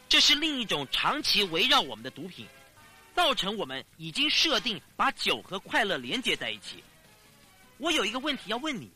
[0.07, 2.47] 这是另一种长期围绕我们的毒品，
[3.19, 6.81] 造成我们已经设定把酒和快乐连接在一起。
[7.77, 8.89] 我有一个问题要问你。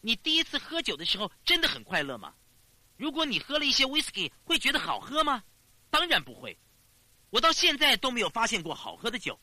[0.00, 2.32] 你第一次喝酒的时候真的很快乐吗？
[2.96, 5.44] 如果你喝了一些 whisky，会觉得好喝吗？
[5.90, 6.58] 当然不会。
[7.28, 9.38] 我到现在都没有发现过好喝的酒。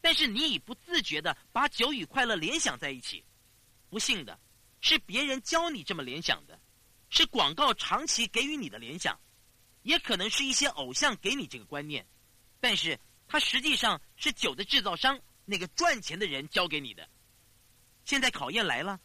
[0.00, 3.22] 但是你已不自觉的把酒与快乐联想在一起。
[3.90, 4.40] 不幸的
[4.80, 6.58] 是，别人教你这么联想的，
[7.10, 9.20] 是广告长期给予你的联想，
[9.82, 12.06] 也可能是一些偶像给你这个观念。
[12.58, 17.08] 但是它实际上是酒的制造商那个赚钱的人交给你的。
[18.04, 19.00] 现在考验来了。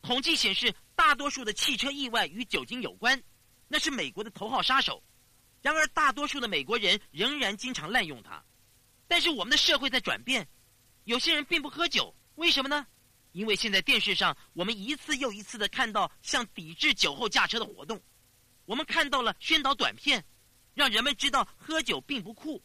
[0.00, 3.20] 统计显示，大多数的汽车意外与酒精有关，
[3.66, 5.02] 那是美国的头号杀手。
[5.60, 8.42] 然而，大多数的美国人仍然经常滥用它。
[9.08, 10.48] 但是，我们的社会在转变，
[11.04, 12.86] 有些人并不喝酒，为什么呢？
[13.32, 18.00] 因为现在电视上，我们一次又一次的看到像抵制酒后驾车的活动，
[18.66, 20.24] 我们看到了宣导短片，
[20.74, 22.62] 让人们知道喝酒并不酷。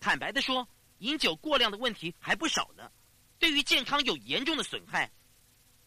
[0.00, 0.66] 坦白的说，
[0.98, 2.90] 饮酒过量的问题还不少呢，
[3.38, 5.12] 对于健康有严重的损害。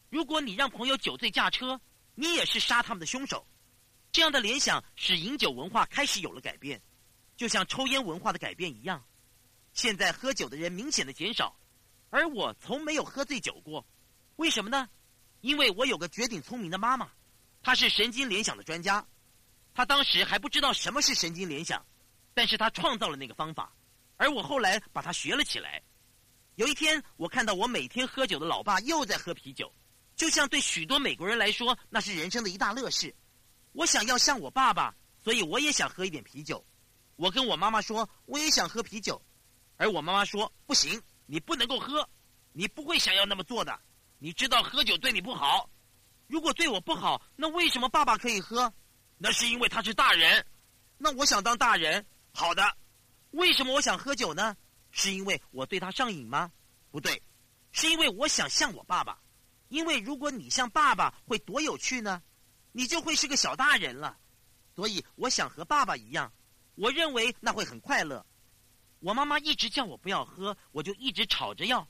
[0.10, 1.82] 如果你让朋友酒醉驾车，
[2.13, 3.45] 你也是杀他们的凶手。
[4.12, 6.80] 这样的联想使饮酒文化开始有了改变，
[7.36, 9.04] 就像抽烟文化的改变一样。
[9.73, 11.58] 现在喝酒的人明显的减少，
[12.12, 13.84] 而我从没有喝醉酒过。
[14.36, 14.88] 为什么呢？
[15.41, 17.10] 因为我有个绝顶聪明的妈妈，
[17.63, 19.04] 她是神经联想的专家。
[19.73, 21.84] 她当时还不知道什么是神经联想，
[22.36, 23.73] 但是她创造了那个方法，
[24.17, 25.82] 而我后来把它学了起来。
[26.56, 29.71] 有一天，我看到我每天喝酒的老爸又在喝啤酒。
[30.15, 33.13] 就像对许多美国人来说，那是人生的一大乐事。
[33.71, 36.63] 我想要像我爸爸，所以我也想喝一点啤酒。
[37.15, 39.19] 我跟我妈妈说，我也想喝啤酒，
[39.78, 42.08] 而我妈妈说不行，你不能够喝，
[42.52, 43.80] 你不会想要那么做的。
[44.19, 45.67] 你知道喝酒对你不好。
[46.28, 48.71] 如果对我不好，那为什么爸爸可以喝？
[49.17, 50.45] 那是因为他是大人。
[50.97, 52.63] 那我想当大人，好的。
[53.34, 54.56] 为什么我想喝酒呢？
[54.91, 56.52] 是因为我对他上瘾吗？
[56.91, 57.22] 不对，
[57.72, 59.19] 是因为我想像我爸爸。
[59.69, 62.22] 因为如果你像爸爸，会多有趣呢？
[62.72, 64.19] 你就会是个小大人了。
[64.76, 66.32] 所以我想和爸爸一样，
[66.76, 68.24] 我认为那会很快乐。
[69.00, 71.88] 我妈妈一直叫我不要喝，我就一直吵着要。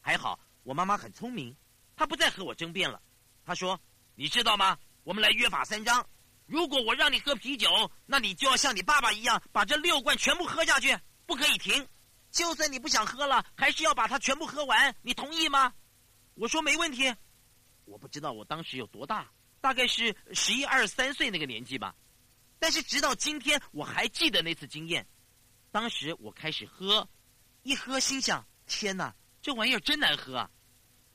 [0.00, 1.56] 还好我妈妈很聪明，
[1.96, 3.02] 她不再和我争辩了。
[3.44, 3.80] 她说
[4.14, 4.78] ：“你知道吗？
[5.02, 6.08] 我们来约法三章。
[6.46, 7.68] 如果我让你喝啤酒，
[8.06, 11.86] 那你就要像你爸爸一样，把这六罐全部喝下去，不可以停。
[12.30, 14.94] 就算你不想喝了，还是要把它全部喝完。
[15.02, 15.72] 你同意吗？”
[16.34, 17.14] 我说没问题，
[17.84, 19.30] 我不知道我当时有多大，
[19.60, 21.94] 大概是十一二三岁那个年纪吧。
[22.58, 25.06] 但是直到今天，我还记得那次经验。
[25.70, 27.08] 当时我开始喝，
[27.62, 30.50] 一喝心想：天哪，这玩意儿真难喝啊！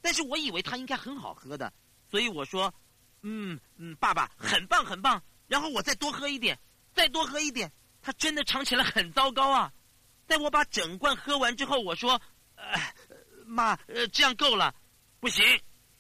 [0.01, 1.71] 但是我以为它应该很好喝的，
[2.09, 2.73] 所以我说：
[3.21, 5.21] 嗯嗯，爸爸很棒很棒。
[5.47, 6.57] 然后我再多喝一点，
[6.93, 7.71] 再多喝一点。
[8.01, 9.71] 它真的尝起来很糟糕啊！
[10.25, 12.19] 在我把整罐喝完之后，我说：
[12.55, 12.93] 呃，
[13.45, 14.73] 妈，呃，这样够了，
[15.19, 15.43] 不行，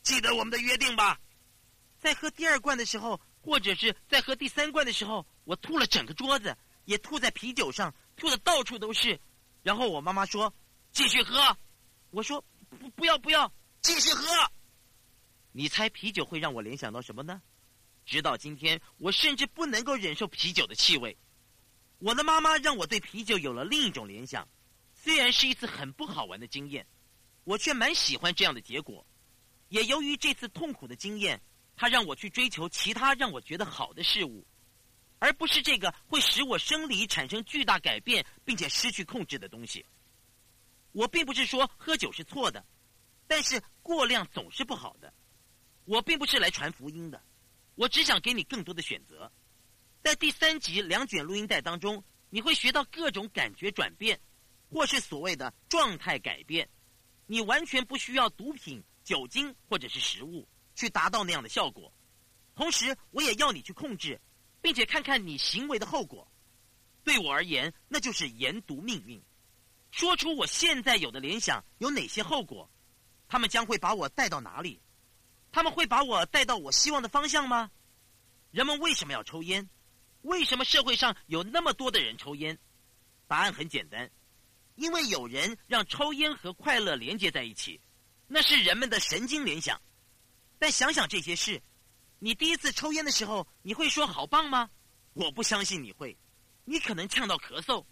[0.01, 1.19] 记得我们的约定吧。
[1.99, 9.19] 在喝第二罐的时候，或者是在喝第三罐的时候，我吐了整个桌子，也吐在啤酒上，吐的到处都是。
[9.61, 10.51] 然后我妈妈说
[10.91, 11.55] ：“继续喝。”
[12.09, 14.25] 我说：“不，不要，不要，继续喝。”
[15.51, 17.41] 你猜啤酒会让我联想到什么呢？
[18.05, 21.17] 直到今天，我甚至不能够忍受啤酒的气味。
[21.99, 24.47] 我的妈妈让我对啤酒有了另一种联想，
[24.93, 26.85] 虽然是一次很不好玩的经验，
[27.43, 29.05] 我却蛮喜欢这样的结果。
[29.69, 31.41] 也由于这次痛苦的经验。
[31.73, 34.45] 她让我去追求其他让我觉得好的事物，
[35.17, 39.83] 而不是这个会使我生理产生巨大改变并且失去控制的东西。
[40.91, 42.63] 我并不是说喝酒是错的，
[43.25, 45.11] 但是过量总是不好的。
[45.85, 47.21] 我并不是来传福音的，
[47.75, 49.31] 我只想给你更多的选择。
[50.03, 54.19] 在第三集两卷录音带当中，你会学到各种感觉转变，
[54.69, 56.69] 或是所谓的状态改变。
[57.27, 60.47] 你完全不需要毒品、酒精或者是食物。
[60.73, 61.93] 去达到那样的效果，
[62.55, 64.19] 同时我也要你去控制，
[64.61, 66.25] 并且看看你行为的后果。
[67.03, 69.21] 对我而言，那就是研读命运，
[69.91, 72.67] 说出我现在有的联想有哪些后果，
[73.27, 74.81] 他们将会把我带到哪里？
[75.51, 77.69] 他们会把我带到我希望的方向吗？
[78.51, 79.69] 人们为什么要抽烟？
[80.21, 82.57] 为什么社会上有那么多的人抽烟？
[83.27, 84.09] 答案很简单，
[84.75, 87.79] 因为有人让抽烟和快乐连接在一起，
[88.27, 89.81] 那是人们的神经联想。
[90.59, 91.61] 但想想这些事，
[92.19, 94.69] 你第一次抽烟的时候，你会说好棒吗？
[95.13, 96.17] 我不相信你会，
[96.65, 97.83] 你可能呛到咳嗽，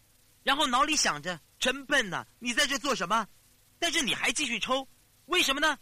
[0.44, 3.28] 然后脑里想着真笨呐，你在这做什么？
[3.80, 4.88] 但是你还继续抽，
[5.26, 5.80] 为什么呢？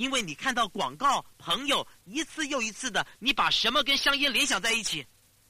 [0.00, 5.06] 因为你看到广告，朋友一次又一次的，你把什么跟香烟联想在一起？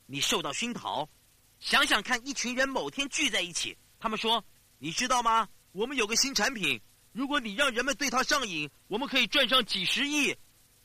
[0.06, 1.08] 你受到熏陶。
[1.60, 4.44] 想想看，一群人某天聚在一起，他们说
[4.78, 5.48] ：“你知道吗？
[5.70, 6.80] 我们有个新产品，
[7.12, 10.36] 如果你让人们对它上瘾，我们可以赚上几十亿。”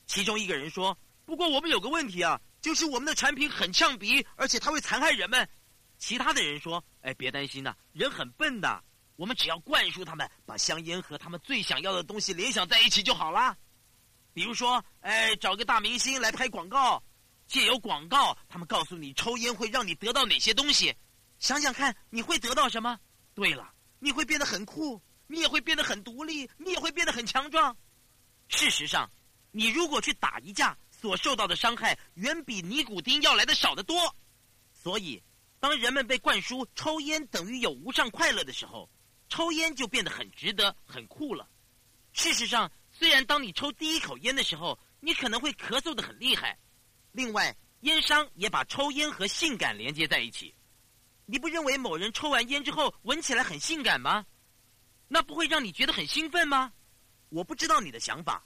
[0.06, 5.48] 其中一个人说：“不过我们有个问题啊，就是我们的产品很呛鼻，而且它会残害人们。”
[5.98, 8.84] 其他的人说：“哎，别担心呐，人很笨的，
[9.16, 13.56] 我们只要灌输他们，把香烟和他们最想要的东西联想在一起就好了。
[14.32, 17.02] 比如说，哎，找个大明星来拍广告，
[17.46, 20.94] 借由广告，他们告诉你抽烟会让你得到哪些东西。
[21.38, 22.98] 想想看，你会得到什么？
[23.34, 27.76] 对了，你会变得很酷，你也会变得很独立，你也会变得很强壮。
[28.48, 29.10] 事实上。”
[29.52, 34.14] 你如果去打一架，所受到的伤害远比尼古丁要来的少得多。
[34.70, 35.22] 所以，
[35.58, 38.86] 当人们被灌输抽烟等于有无上快乐的时候，
[39.28, 41.48] 抽烟就变得很值得、很酷了。
[42.12, 46.58] 事实上，虽然当你抽第一口烟的时候，你可能会咳嗽的很厉害。
[47.12, 50.54] 另外，烟商也把抽烟和性感连接在一起。
[51.26, 54.24] 你不认为某人抽完烟之后闻起来很性感吗？
[55.08, 56.72] 那不会让你觉得很兴奋吗？
[57.28, 58.44] 我不知道你的想法。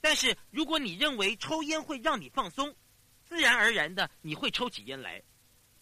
[0.00, 2.74] 但是，如果你认为抽烟会让你放松，
[3.24, 5.22] 自然而然的你会抽起烟来。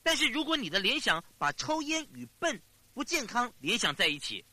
[0.03, 2.61] 但是，如果你的联想把抽烟与笨、
[2.93, 4.45] 不健康联想在一起，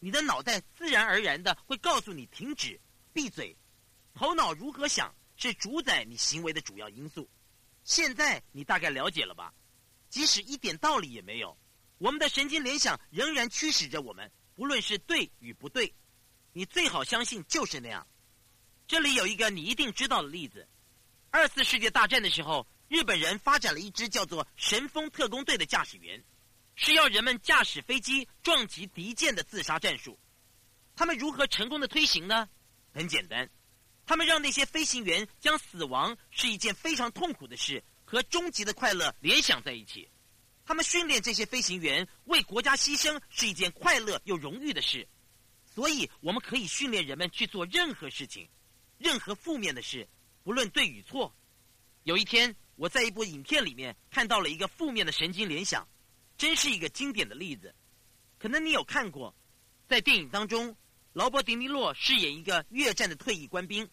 [0.00, 2.80] 你的脑袋自然而然的会告诉你停止、
[3.12, 3.56] 闭嘴。
[4.14, 7.28] 头脑如何想是主宰你行为的主要因素。
[7.82, 9.52] 现在你大概了解了吧？
[10.08, 11.58] 即使一点道理也没有，
[11.98, 15.92] 我们的神经联想仍然驱使着我们，不论是对与不对。
[16.52, 18.06] 你最好相信就是那样。
[18.86, 20.68] 这里有一个你一定知道的例子：
[21.30, 26.22] 二次世界大战的时候，日本人发展了一支叫做“神风特工队”的驾驶员，
[26.76, 30.18] 是要人们驾驶飞机撞击敌舰的自杀战术。
[30.96, 32.48] 他们如何成功的推行呢？
[32.92, 33.48] 很简单，
[34.06, 40.08] 他们让那些飞行员将死亡是一件非常痛苦的事和终极的快乐联想在一起。
[40.64, 45.06] 他们训练这些飞行员为国家牺牲是一件快乐又荣誉的事。
[45.66, 48.48] 所以，我们可以训练人们去做任何事情。
[48.96, 50.08] 任何负面的事，
[50.44, 51.34] 不论对与错。
[52.04, 55.86] 有一天，我在一部影片里面看到了一个负面的神经联想，
[56.36, 57.74] 真是一个经典的例子。
[58.38, 59.34] 可能你有看过，
[59.86, 60.76] 在电影当中，
[61.12, 63.88] 劳勃·迪尼洛饰演一个越战的退役官兵。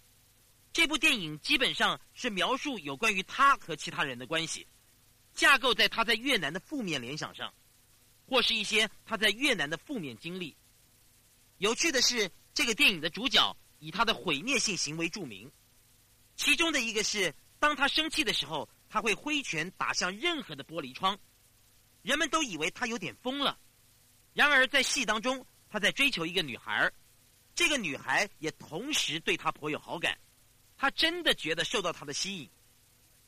[0.74, 4.68] 这部电影基本上是描述有关于他和其他人的关系，
[5.34, 7.54] 架构在他在越南的负面联想上，
[8.26, 10.56] 或是一些他在越南的负面经历。
[11.58, 13.56] 有趣的是，这个电影的主角。
[13.84, 15.52] 以他的毁灭性行为著名，
[16.36, 21.20] 其中的一个是，当他生气的时候，他会挥拳打向任何的玻璃窗。
[22.02, 23.60] 人们都以为他有点疯了。
[24.34, 26.92] 然而在戏当中，他在追求一个女孩
[27.54, 30.18] 这个女孩也同时对他颇有好感。
[30.78, 32.50] 他真的觉得受到她的吸引。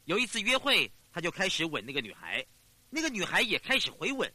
[0.06, 2.44] 有一次约会，他就开始吻那个女孩，
[2.90, 4.34] 那个女孩也开始回吻，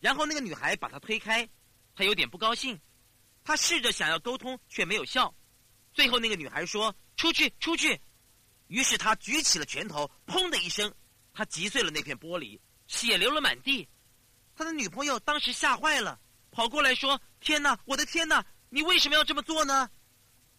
[0.00, 1.48] 然后那个女孩把他推开，
[1.94, 2.78] 他有点不高兴。
[3.44, 5.32] 他试着想要沟通，却没有效。
[5.92, 7.98] 最后那个女孩说：“出去，出去。”
[8.66, 10.92] 于是他举起了拳头，砰的一声，
[11.32, 12.58] 他击碎了那片玻璃，
[12.88, 13.88] 血流了满地。
[14.56, 16.18] 他的女朋友当时吓坏了，
[16.50, 19.88] 跑过来说：“天哪，我的天哪，你为什么要这么做呢？”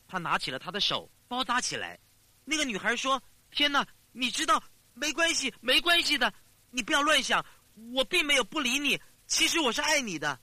[0.07, 1.11] 他拿起了他的手。
[1.27, 1.99] 包扎起来，
[2.43, 3.21] 那个女孩说
[3.53, 4.63] ：“天哪，你知道
[4.95, 6.34] 没关系，没关系的，
[6.71, 7.45] 你不要乱想，
[7.93, 10.39] 我并没有不理你，其实我是爱你的。”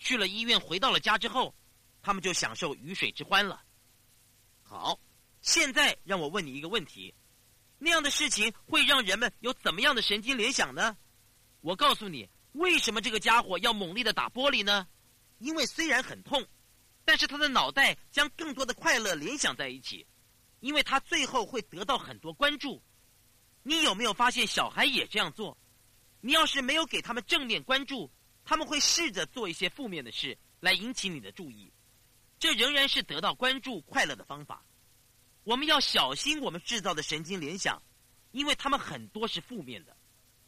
[0.00, 1.54] 去了医院，回到了家之后，
[2.00, 3.62] 他们就享受鱼水之欢了。
[4.62, 4.98] 好，
[5.42, 7.14] 现在让我问你一个问题：
[7.78, 10.96] 那样的事情会让人们有怎么样的神经联想呢？
[11.64, 14.86] 我告诉你，为什么这个家伙要猛力的打玻璃呢？
[15.38, 16.46] 因为虽然很痛，
[17.06, 20.06] 但是他的脑袋将更多的快乐联想在一起。
[20.60, 22.82] 因为他最后会得到很多关注，
[23.62, 25.56] 你有没有发现小孩也这样做？
[26.20, 28.10] 你要是没有给他们正面关注，
[28.44, 31.72] 他们会试着做一些负面的事来引起你的注意，
[32.38, 34.62] 这仍然是得到关注快乐的方法。
[35.44, 37.82] 我们要小心我们制造的神经联想，
[38.32, 39.96] 因为他们很多是负面的，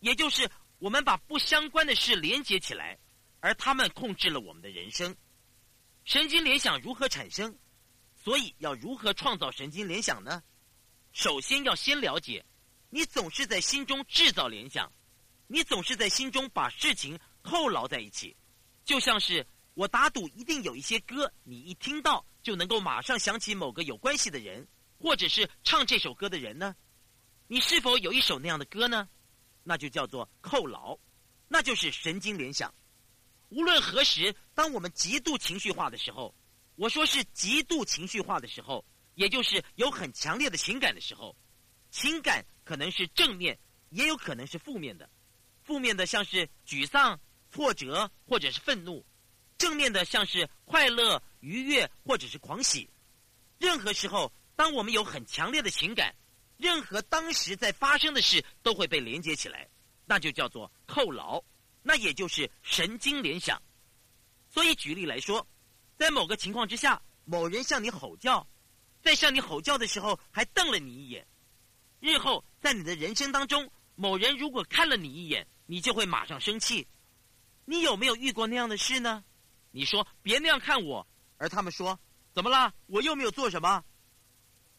[0.00, 2.98] 也就是我们把不相关的事连接起来，
[3.40, 5.16] 而他们控制了我们的人生。
[6.04, 7.56] 神经联想如何产生？
[8.14, 10.42] 所以要如何创造神经联想呢？
[11.12, 12.44] 首先要先了解，
[12.90, 14.92] 你总是在心中制造联想，
[15.46, 18.36] 你总是在心中把事情扣牢在一起，
[18.84, 24.66] 就像是我打赌一定有一些歌，你一听到就能够马上想起某个有关系的人，
[24.98, 26.76] 或者是唱这首歌的人呢？
[27.46, 29.08] 你是否有一首那样的歌呢？
[29.68, 30.96] 那就叫做扣牢，
[31.48, 32.72] 那就是神经联想。
[33.48, 36.32] 无论何时，当我们极度情绪化的时候。
[36.78, 41.34] 我说是极度情绪化的时候，也就是有很强烈的情感的时候，
[41.90, 43.58] 情感可能是正面，
[43.88, 45.08] 也有可能是负面的。
[45.64, 47.18] 负面的像是沮丧、
[47.50, 49.02] 挫折或者是愤怒；
[49.56, 52.90] 正面的像是快乐、愉悦或者是狂喜。
[53.58, 56.14] 任何时候，当我们有很强烈的情感，
[56.57, 59.68] 任何当时在发生的事都会被连接起来，
[60.04, 61.42] 那就叫做扣牢，
[61.82, 63.61] 那也就是神经联想。
[64.48, 65.46] 所以举例来说。
[65.98, 68.46] 在某个情况之下，某人向你吼叫，
[69.00, 71.26] 在向你吼叫的时候还瞪了你一眼。
[72.00, 76.86] 日后在你的人生当中，某人如果看了你一眼，你就会马上生气。
[77.64, 79.24] 你有没有遇过那样的事呢？
[79.70, 81.98] 你说别那样看我，而他们说
[82.34, 82.74] 怎么了？
[82.84, 83.82] 我又没有做什么。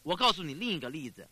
[0.03, 1.27] 我告诉你另一个例子，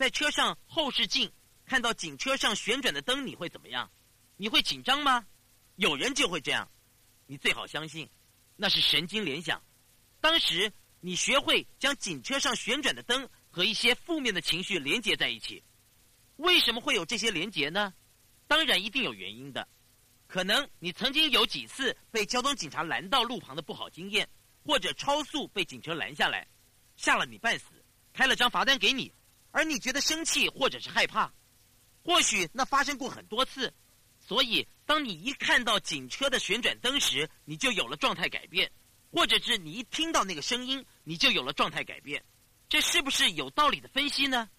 [0.00, 1.30] 在车上后视镜
[1.66, 3.90] 看到警车上旋转的灯，你会怎么样？
[4.38, 5.26] 你会紧张吗？
[5.76, 6.66] 有人就会这样，
[7.26, 8.08] 你最好相信。
[8.56, 9.62] 那是神经联想。
[10.18, 15.62] 当时你学会将警车上旋转的灯和一些负面的情绪连接在一起。
[16.36, 17.92] 为什么会有这些连结呢？
[18.46, 19.68] 当然一定有原因的。
[20.26, 24.26] 可能你曾经有几次被交通警察拦到路旁的不好经验，
[24.64, 26.48] 或者超速被警车拦下来，
[26.96, 27.66] 吓了你半死，
[28.14, 29.12] 开了张罚单给你，
[29.50, 31.32] 而你觉得生气或者是害怕。
[32.02, 33.72] 或许那发生过很多次，
[34.18, 34.66] 所以。
[34.86, 38.68] 当你一看到警车的旋转灯时，你就有了状态改变；
[39.12, 42.24] 或者是你一听到那个声音，你就有了状态改变。
[42.68, 44.50] 这是不是有道理的分析呢？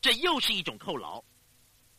[0.00, 1.22] 这又是一种扣牢。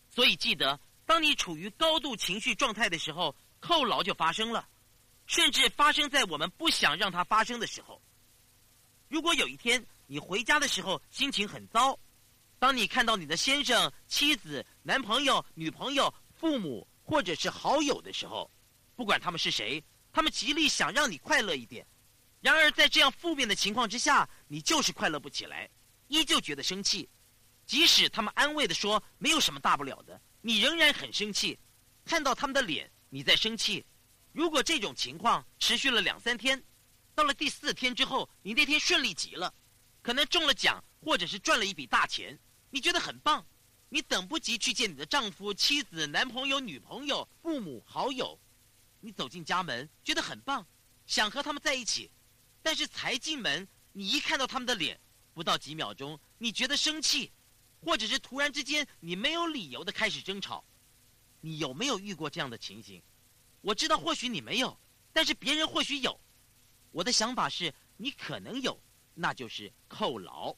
[0.10, 4.68] 所以记得，当你处于高度情绪状态的时候，扣牢就发生了，
[5.28, 8.02] 甚至发生在我们不想让它发生的时候。
[9.10, 12.00] 如果有一天你回家的时候心情很糟，
[12.60, 18.52] 当你看到你的先生、妻子、男朋友、女朋友、父母，或者是好友的时候，
[18.96, 19.82] 不管他们是谁，
[20.12, 21.88] 他们极力想让你快乐一点。
[22.42, 25.70] 然而在这样负面的情况之下，你就是快乐不起来，
[26.08, 27.10] 依旧觉得生气。
[27.66, 31.58] 即使他们安慰的说没有什么大不了的，你仍然很生气。
[32.04, 33.86] 看到他们的脸，你在生气。
[34.32, 36.62] 如果这种情况持续了两三天，
[37.16, 39.54] 到了第四天之后，你那天顺利极了，
[40.02, 42.40] 可能中了奖，或者是赚了一笔大钱，
[42.70, 43.46] 你觉得很棒。
[43.92, 48.40] 你等不及去见你的丈夫、妻子、男朋友、女朋友、父母、好友，
[49.00, 50.64] 你走进家门，觉得很棒，
[51.08, 52.12] 想和他们在一起，
[52.62, 55.00] 但是才进门，你一看到他们的脸，
[55.34, 57.32] 不到几秒钟，你觉得生气，
[57.82, 60.64] 或者是突然之间你没有理由的开始争吵，
[61.42, 63.02] 你有没有遇过这样的情形？
[63.62, 64.80] 我知道或许你没有，
[65.12, 66.20] 但是别人或许有。
[66.92, 68.80] 我的想法是你可能有，
[69.16, 70.56] 那就是扣牢。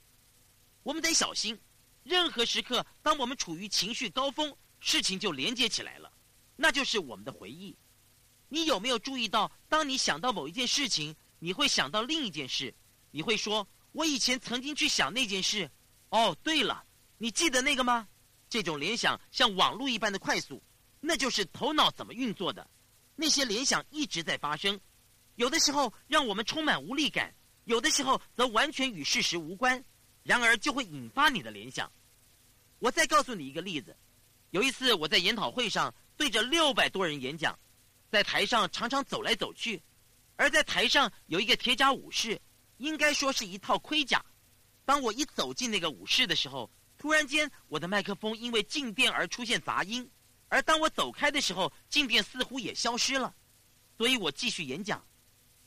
[0.84, 1.58] 我们得小心。
[2.04, 6.12] 任何时刻，当我们处于情绪高峰，事情就连接起来了，
[6.56, 7.76] 那就是我们的回忆。
[8.50, 12.74] 你有没有注意到，当你想到某一件事情，你会想到另一件事？
[13.12, 15.70] 你会说：“我以前曾经去想那件事。”
[16.10, 16.84] 哦，对了，
[17.18, 18.08] 你记得那个吗？
[18.50, 20.62] 这种联想像网络一般的快速，
[21.00, 22.70] 那就是头脑怎么运作的。
[23.16, 24.78] 那些联想一直在发生，
[25.36, 27.34] 有的时候让我们充满无力感，
[27.64, 29.82] 有的时候则完全与事实无关。
[30.24, 31.92] 然而就会引发你的联想。
[32.80, 33.96] 我再告诉你一个例子：
[34.50, 37.58] 有一次我在研讨会上对着六百多人演讲，
[38.10, 39.82] 在台上常常走来走去，
[40.36, 42.40] 而在台上有一个铁甲武士，
[42.78, 44.24] 应该说是一套盔甲。
[44.84, 50.10] 当我一走进那个武士的时候，突然间我的麦克风因为静电而出现杂音，
[50.50, 53.34] 而当我走开的时候，静电似乎也消失了，
[53.98, 55.04] 所以我继续演讲。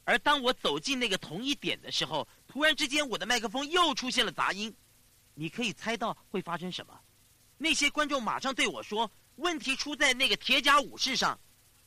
[0.04, 4.72] 而当我走进那个同一点的时候，突然之间我的麦克风又出现了杂音。
[5.34, 6.96] 你可以猜到会发生什么？
[7.58, 11.36] 那些观众马上对我说：“问题出在那个铁甲武士上。”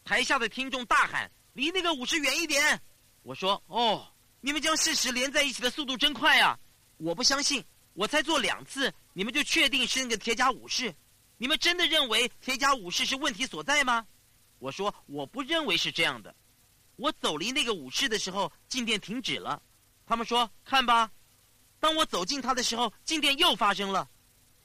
[0.04, 2.82] 台下的听众大喊：“离那个武士远一点！”
[3.24, 4.06] 我说：“哦，
[4.42, 6.60] 你们将事实连在一起的速度真快啊！
[6.98, 7.64] 我不相信，
[7.94, 10.94] 我才做两次，你们就确定是那个铁甲武士？
[11.38, 14.06] 你们真的认为铁甲武士是问题所在吗？”
[14.60, 16.36] 我说：“我不认为是这样的。”
[16.98, 19.64] 我走离那个武士的时候，静电停止了。
[20.08, 21.12] 他们说：“看吧。”
[21.80, 24.10] 当我走近他的时候，静电又发生了。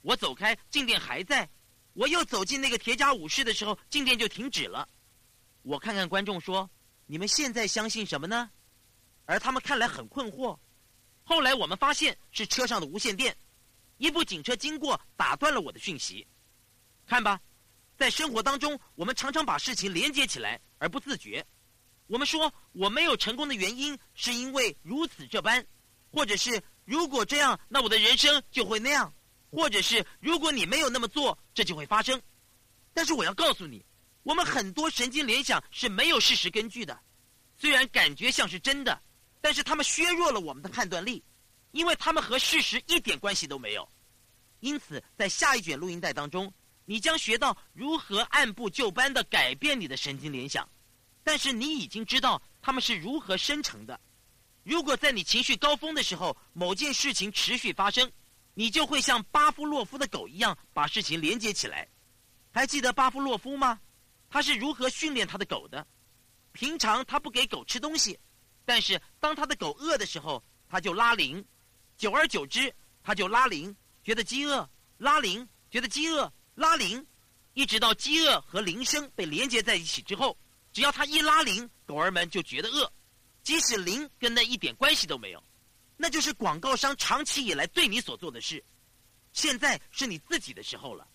[0.01, 1.47] 我走开，静电还在。
[1.93, 4.89] 我又走进那个铁甲武士的时候，静电就停止了。
[5.61, 6.71] 我看看观众说
[7.07, 8.51] ：“你们现在相信什么呢？”
[9.27, 10.59] 而他们看来很困惑。
[11.23, 13.37] 后来我们发现是车上的无线电，
[13.99, 16.27] 一部警车经过打断了我的讯息。
[17.05, 17.41] 看吧，
[17.97, 21.45] 在生活当中，我们常常把事情连接起来而不自觉。
[22.07, 25.67] 我们说我没有成功的原因是因为如此这般，
[26.11, 29.13] 或者是如果这样，那我的人生就会那样，
[29.51, 32.21] 或者是如果你没有那么做，这就会发生。
[32.93, 33.85] 但是我要告诉你，
[34.23, 37.01] 我们很多神经联想是没有事实根据的，
[37.57, 39.01] 虽然感觉像是真的，
[39.41, 41.25] 但是他们削弱了我们的判断力，
[41.71, 43.89] 因为他们和事实一点关系都没有。
[44.61, 46.53] 因此，在下一卷录音带当中，
[46.85, 50.69] 你将学到如何按部就班的改变你的神经联想。
[51.25, 53.99] 但是你已经知道它们是如何生成的。
[54.65, 58.11] 如果在你情绪高峰的时候，某件事情持续发生，
[58.55, 61.89] 你就会像巴夫洛夫的狗一样把事情连接起来。
[62.53, 63.81] 还记得巴夫洛夫吗？
[64.29, 65.87] 他是如何训练他的狗的？
[66.53, 68.19] 平常他不给狗吃东西，
[68.65, 71.45] 但是当他的狗饿的时候，他就拉铃。
[71.97, 74.69] 久而久之，他就拉铃，觉得饥饿；
[74.99, 77.05] 拉铃，觉得饥饿；拉铃，
[77.55, 80.37] 一直到饥饿和铃声被连接在一起之后。
[80.73, 82.91] 只要他一拉铃，狗儿们就觉得饿，
[83.43, 85.43] 即使铃跟那一点关系都没有，
[85.97, 88.65] 那就是广告商长期以来对你所做的事。
[89.33, 91.07] 现在是你自己的时候了，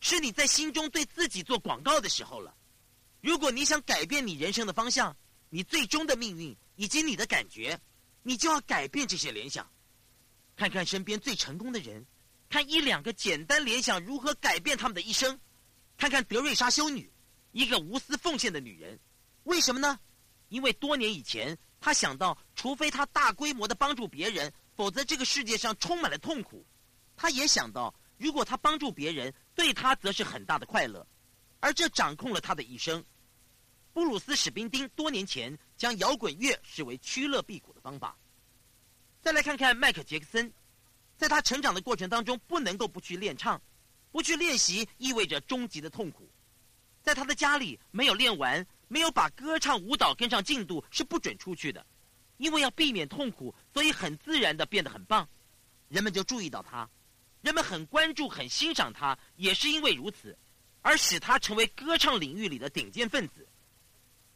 [0.00, 2.54] 是你在心中对自己做广告的时候了。
[3.20, 5.16] 如果你想改变你人生的方向，
[5.50, 7.80] 你最终的命运以及你的感觉，
[8.22, 9.68] 你就要改变这些联想。
[10.54, 12.06] 看看身边最成功的人，
[12.48, 15.38] 看一两个简单联想如何改变他们的一生。
[15.96, 17.10] 看看德瑞莎修女。
[17.52, 18.98] 一个无私奉献的女人，
[19.44, 19.98] 为什么呢？
[20.48, 26.64] 因为多年以前，她想到，除非她大规模的帮助别人，否则这个世界上充满了痛苦。
[27.16, 31.06] 她也想到，如果她帮助别人，对她则是很大的快乐，
[31.60, 33.04] 而这掌控了她的一生。
[33.92, 38.16] 布鲁斯·史宾丁多年前将摇滚乐视为趋乐避苦的方法。
[39.20, 40.52] 再来看看迈克·杰克森，
[41.16, 43.60] 在他成长的过程当中，不能够不去练唱，
[44.12, 46.30] 不去练习意味着终极的痛苦。
[47.08, 51.86] 在他的家里没有练完，没有把歌唱舞蹈跟上进度是不准出去的，
[52.36, 55.26] 因为要避免痛苦，所以很自然的变得很棒，
[55.88, 56.86] 人们就注意到他，
[57.40, 60.36] 人们很关注、很欣赏他，也是因为如此，
[60.82, 63.48] 而使他成为歌唱领域里的顶尖分子。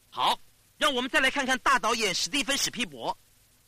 [0.09, 0.41] 好，
[0.79, 3.14] 让我们再来看看大导演史蒂芬史皮伯。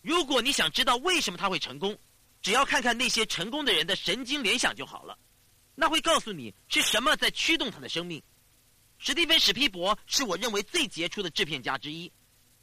[0.00, 1.94] 如果你想知道为什么他会成功，
[2.40, 5.18] 只要看看那些成功的人的神经联想就好了，
[5.74, 8.22] 那会告诉你是什么在驱动他的生命。
[8.98, 12.10] 史蒂芬·史皮伯是我认为最杰出的制片家之一，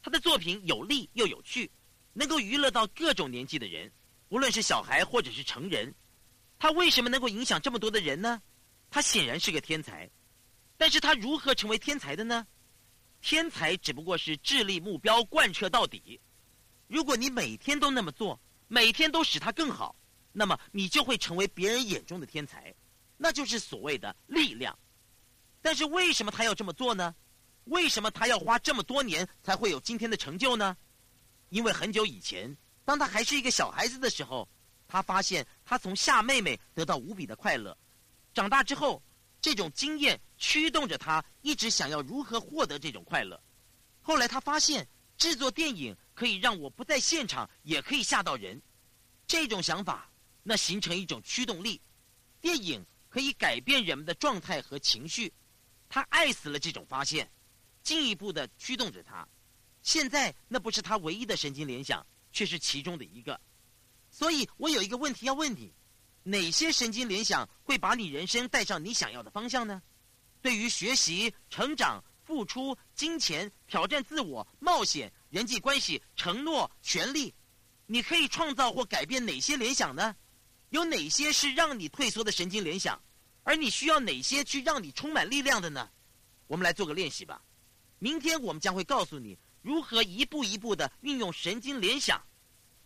[0.01, 1.69] 他的作品有力又有趣，
[2.13, 3.91] 能够娱乐到各种年纪的人，
[4.29, 5.93] 无论是小孩或者是成人。
[6.57, 8.41] 他为什么能够影响这么多的人呢？
[8.89, 10.09] 他显然是个天才，
[10.77, 12.45] 但是他如何成为天才的呢？
[13.21, 16.19] 天才只不过是智力目标贯彻到底。
[16.87, 19.95] 如果你每天都那么做，每天都使他更好，
[20.31, 22.73] 那么你就会成为别人眼中的天才，
[23.17, 24.77] 那就是所谓的力量。
[25.61, 27.15] 但是为什么他要这么做呢？
[27.65, 30.75] 为什么他要花这么多年才会有今天的成就呢？
[31.49, 34.49] 因为很久以前，当他还是一个小孩子的时候，
[34.87, 37.77] 他发现他从夏妹妹得到无比的快乐。
[38.33, 39.03] 长大之后，
[39.39, 43.39] 这种经验驱动着他一直想要如何获得这种快乐。
[44.01, 44.87] 后来他发现
[45.17, 48.59] 制作电影可以让我不在现场也可以吓到人，
[49.27, 50.09] 这种想法
[50.41, 51.79] 那形成一种驱动力。
[52.39, 55.31] 电影可以改变人们的状态和情绪，
[55.93, 57.29] 他爱死了这种发现，
[57.83, 59.27] 进一步的驱动着他。
[59.81, 63.37] 现在那不是他唯一的神经联想，却是其中的一个。
[64.09, 65.73] 所以我有一个问题要问你：
[66.23, 69.81] 哪些神经联想会把你人生带上你想要的方向呢？
[70.41, 77.33] 对于学习、成长、付出、金钱、挑战自我、冒险、人际关系、承诺、权利，
[77.85, 80.15] 你可以创造或改变哪些联想呢？
[80.69, 82.97] 有哪些是让你退缩的神经联想？
[83.43, 85.89] 而你需要哪些去让你充满力量的呢？
[86.47, 87.41] 我们来做个练习吧。
[87.99, 89.37] 明天我们将会告诉你。
[89.61, 92.19] 如何一步一步的运用神经联想？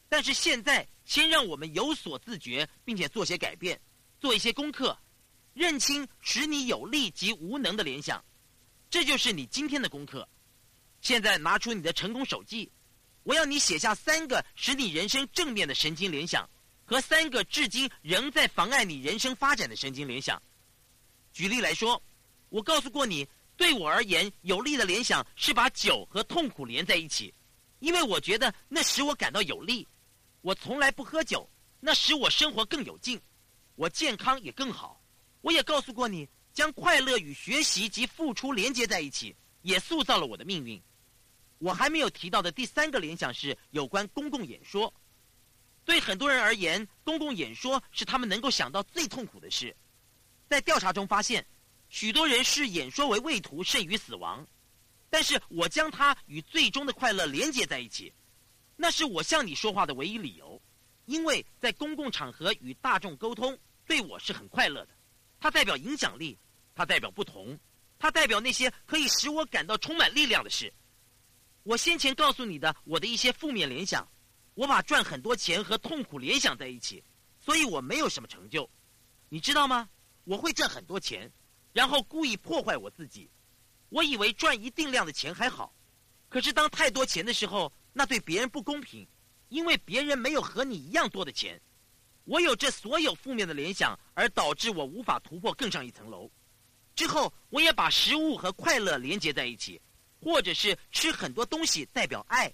[0.10, 3.80] 但是现在，先让我们有所自觉，并且做些改变，
[4.20, 4.98] 做一些功课，
[5.54, 8.22] 认清使你有力及无能的联想。
[8.90, 10.28] 这就是你今天的功课。
[11.00, 12.70] 现在拿出你的成功手记，
[13.24, 16.50] 我要你写下三个使你人生正面的神经联想，
[16.86, 20.42] 和三个至今仍在妨碍你人生发展的神经联想。
[21.34, 22.02] 举例来说，
[22.50, 23.28] 我告诉过你。
[23.58, 27.34] 对我而言，有利的联想是把酒和痛苦连在一起，
[27.80, 29.88] 因为我觉得那使我感到有利。
[30.42, 33.18] 我从来不喝酒，那使我生活更有劲，
[33.76, 35.02] 我健康也更好。
[35.40, 40.84] 我也告诉过你，将快乐与学习及付出连接在一起，也塑造了我的命运。
[41.58, 44.94] 我还没有提到的第三个联想是有关公共演说。
[45.86, 49.74] 对很多人而言，公共演说是他们能够想到最痛苦的事。
[50.50, 51.46] 在调查中发现。
[51.88, 54.46] 许多人视演说为畏途甚于死亡，
[55.08, 58.12] 但是我将它与最终的快乐连接在一起，
[58.76, 60.60] 那是我向你说话的唯一理由，
[61.06, 64.90] 因为在公共场合与大众沟通对我是很快乐的，
[65.40, 66.38] 它代表影响力，
[66.74, 67.58] 它代表不同，
[68.00, 70.74] 它代表那些可以使我感到充满力量的事。
[71.64, 74.06] 我先前告诉你的我的一些负面联想，
[74.56, 77.04] 我把赚很多钱和痛苦联想在一起，
[77.40, 78.68] 所以我没有什么成就，
[79.30, 79.88] 你知道吗？
[80.24, 81.32] 我会赚很多钱。
[81.74, 83.30] 然后故意破坏我自己，
[83.90, 85.76] 我以为赚一定量的钱还好，
[86.30, 89.06] 可是当太多钱的时候，那对别人不公平，
[89.50, 91.62] 因为别人没有和你一样多的钱。
[92.24, 96.32] 我有这所有负面的联想，而导致我无法突破更上一层楼。
[96.96, 99.82] 之后，我也把食物和快乐连接在一起，
[100.22, 102.52] 或者是吃很多东西代表爱，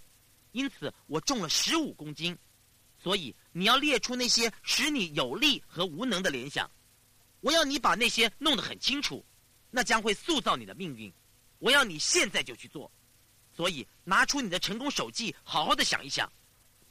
[0.51, 2.37] 因此我重了十五公斤。
[2.97, 6.69] 所以你要列出那些使你有利和无能的联想。
[7.39, 9.25] 我要你把那些弄得很清楚，
[9.71, 11.11] 那将会塑造你的命运。
[11.57, 12.91] 我要你现在就去做，
[13.55, 16.31] 所以拿出你的成功手记，好好的想一想，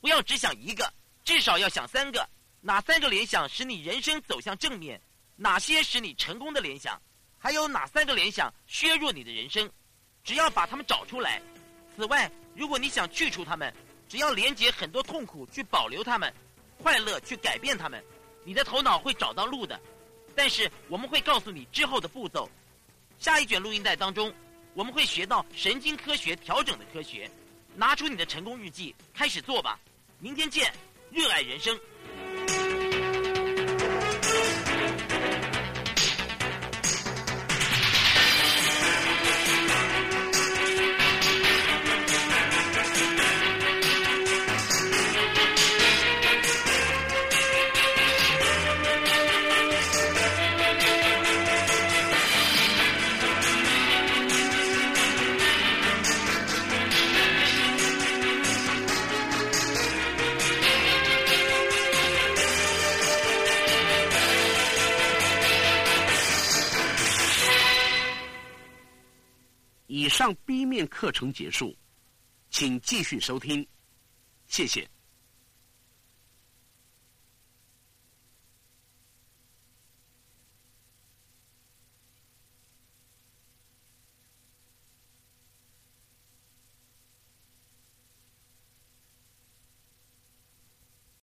[0.00, 0.92] 不要只想一个，
[1.24, 2.28] 至少要想三个。
[2.60, 5.00] 哪三个联想使你人生走向正面？
[5.36, 7.00] 哪些使你成功的联想？
[7.38, 9.70] 还有哪三个联想削弱你的人生？
[10.24, 11.40] 只要把它们找出来。
[11.96, 13.72] 此外，如果你想去除它们，
[14.08, 16.32] 只要连接很多痛苦去保留它们，
[16.82, 18.02] 快乐去改变它们，
[18.44, 19.80] 你的头脑会找到路的。
[20.34, 22.48] 但是我们会告诉你之后的步骤。
[23.18, 24.32] 下一卷录音带当中，
[24.74, 27.30] 我们会学到神经科学调整的科学。
[27.76, 29.78] 拿出你的成功日记，开始做吧。
[30.18, 30.72] 明天见，
[31.10, 31.78] 热爱人生。
[70.10, 71.74] 上 B 面课程结束，
[72.50, 73.66] 请继续收听，
[74.48, 74.86] 谢谢。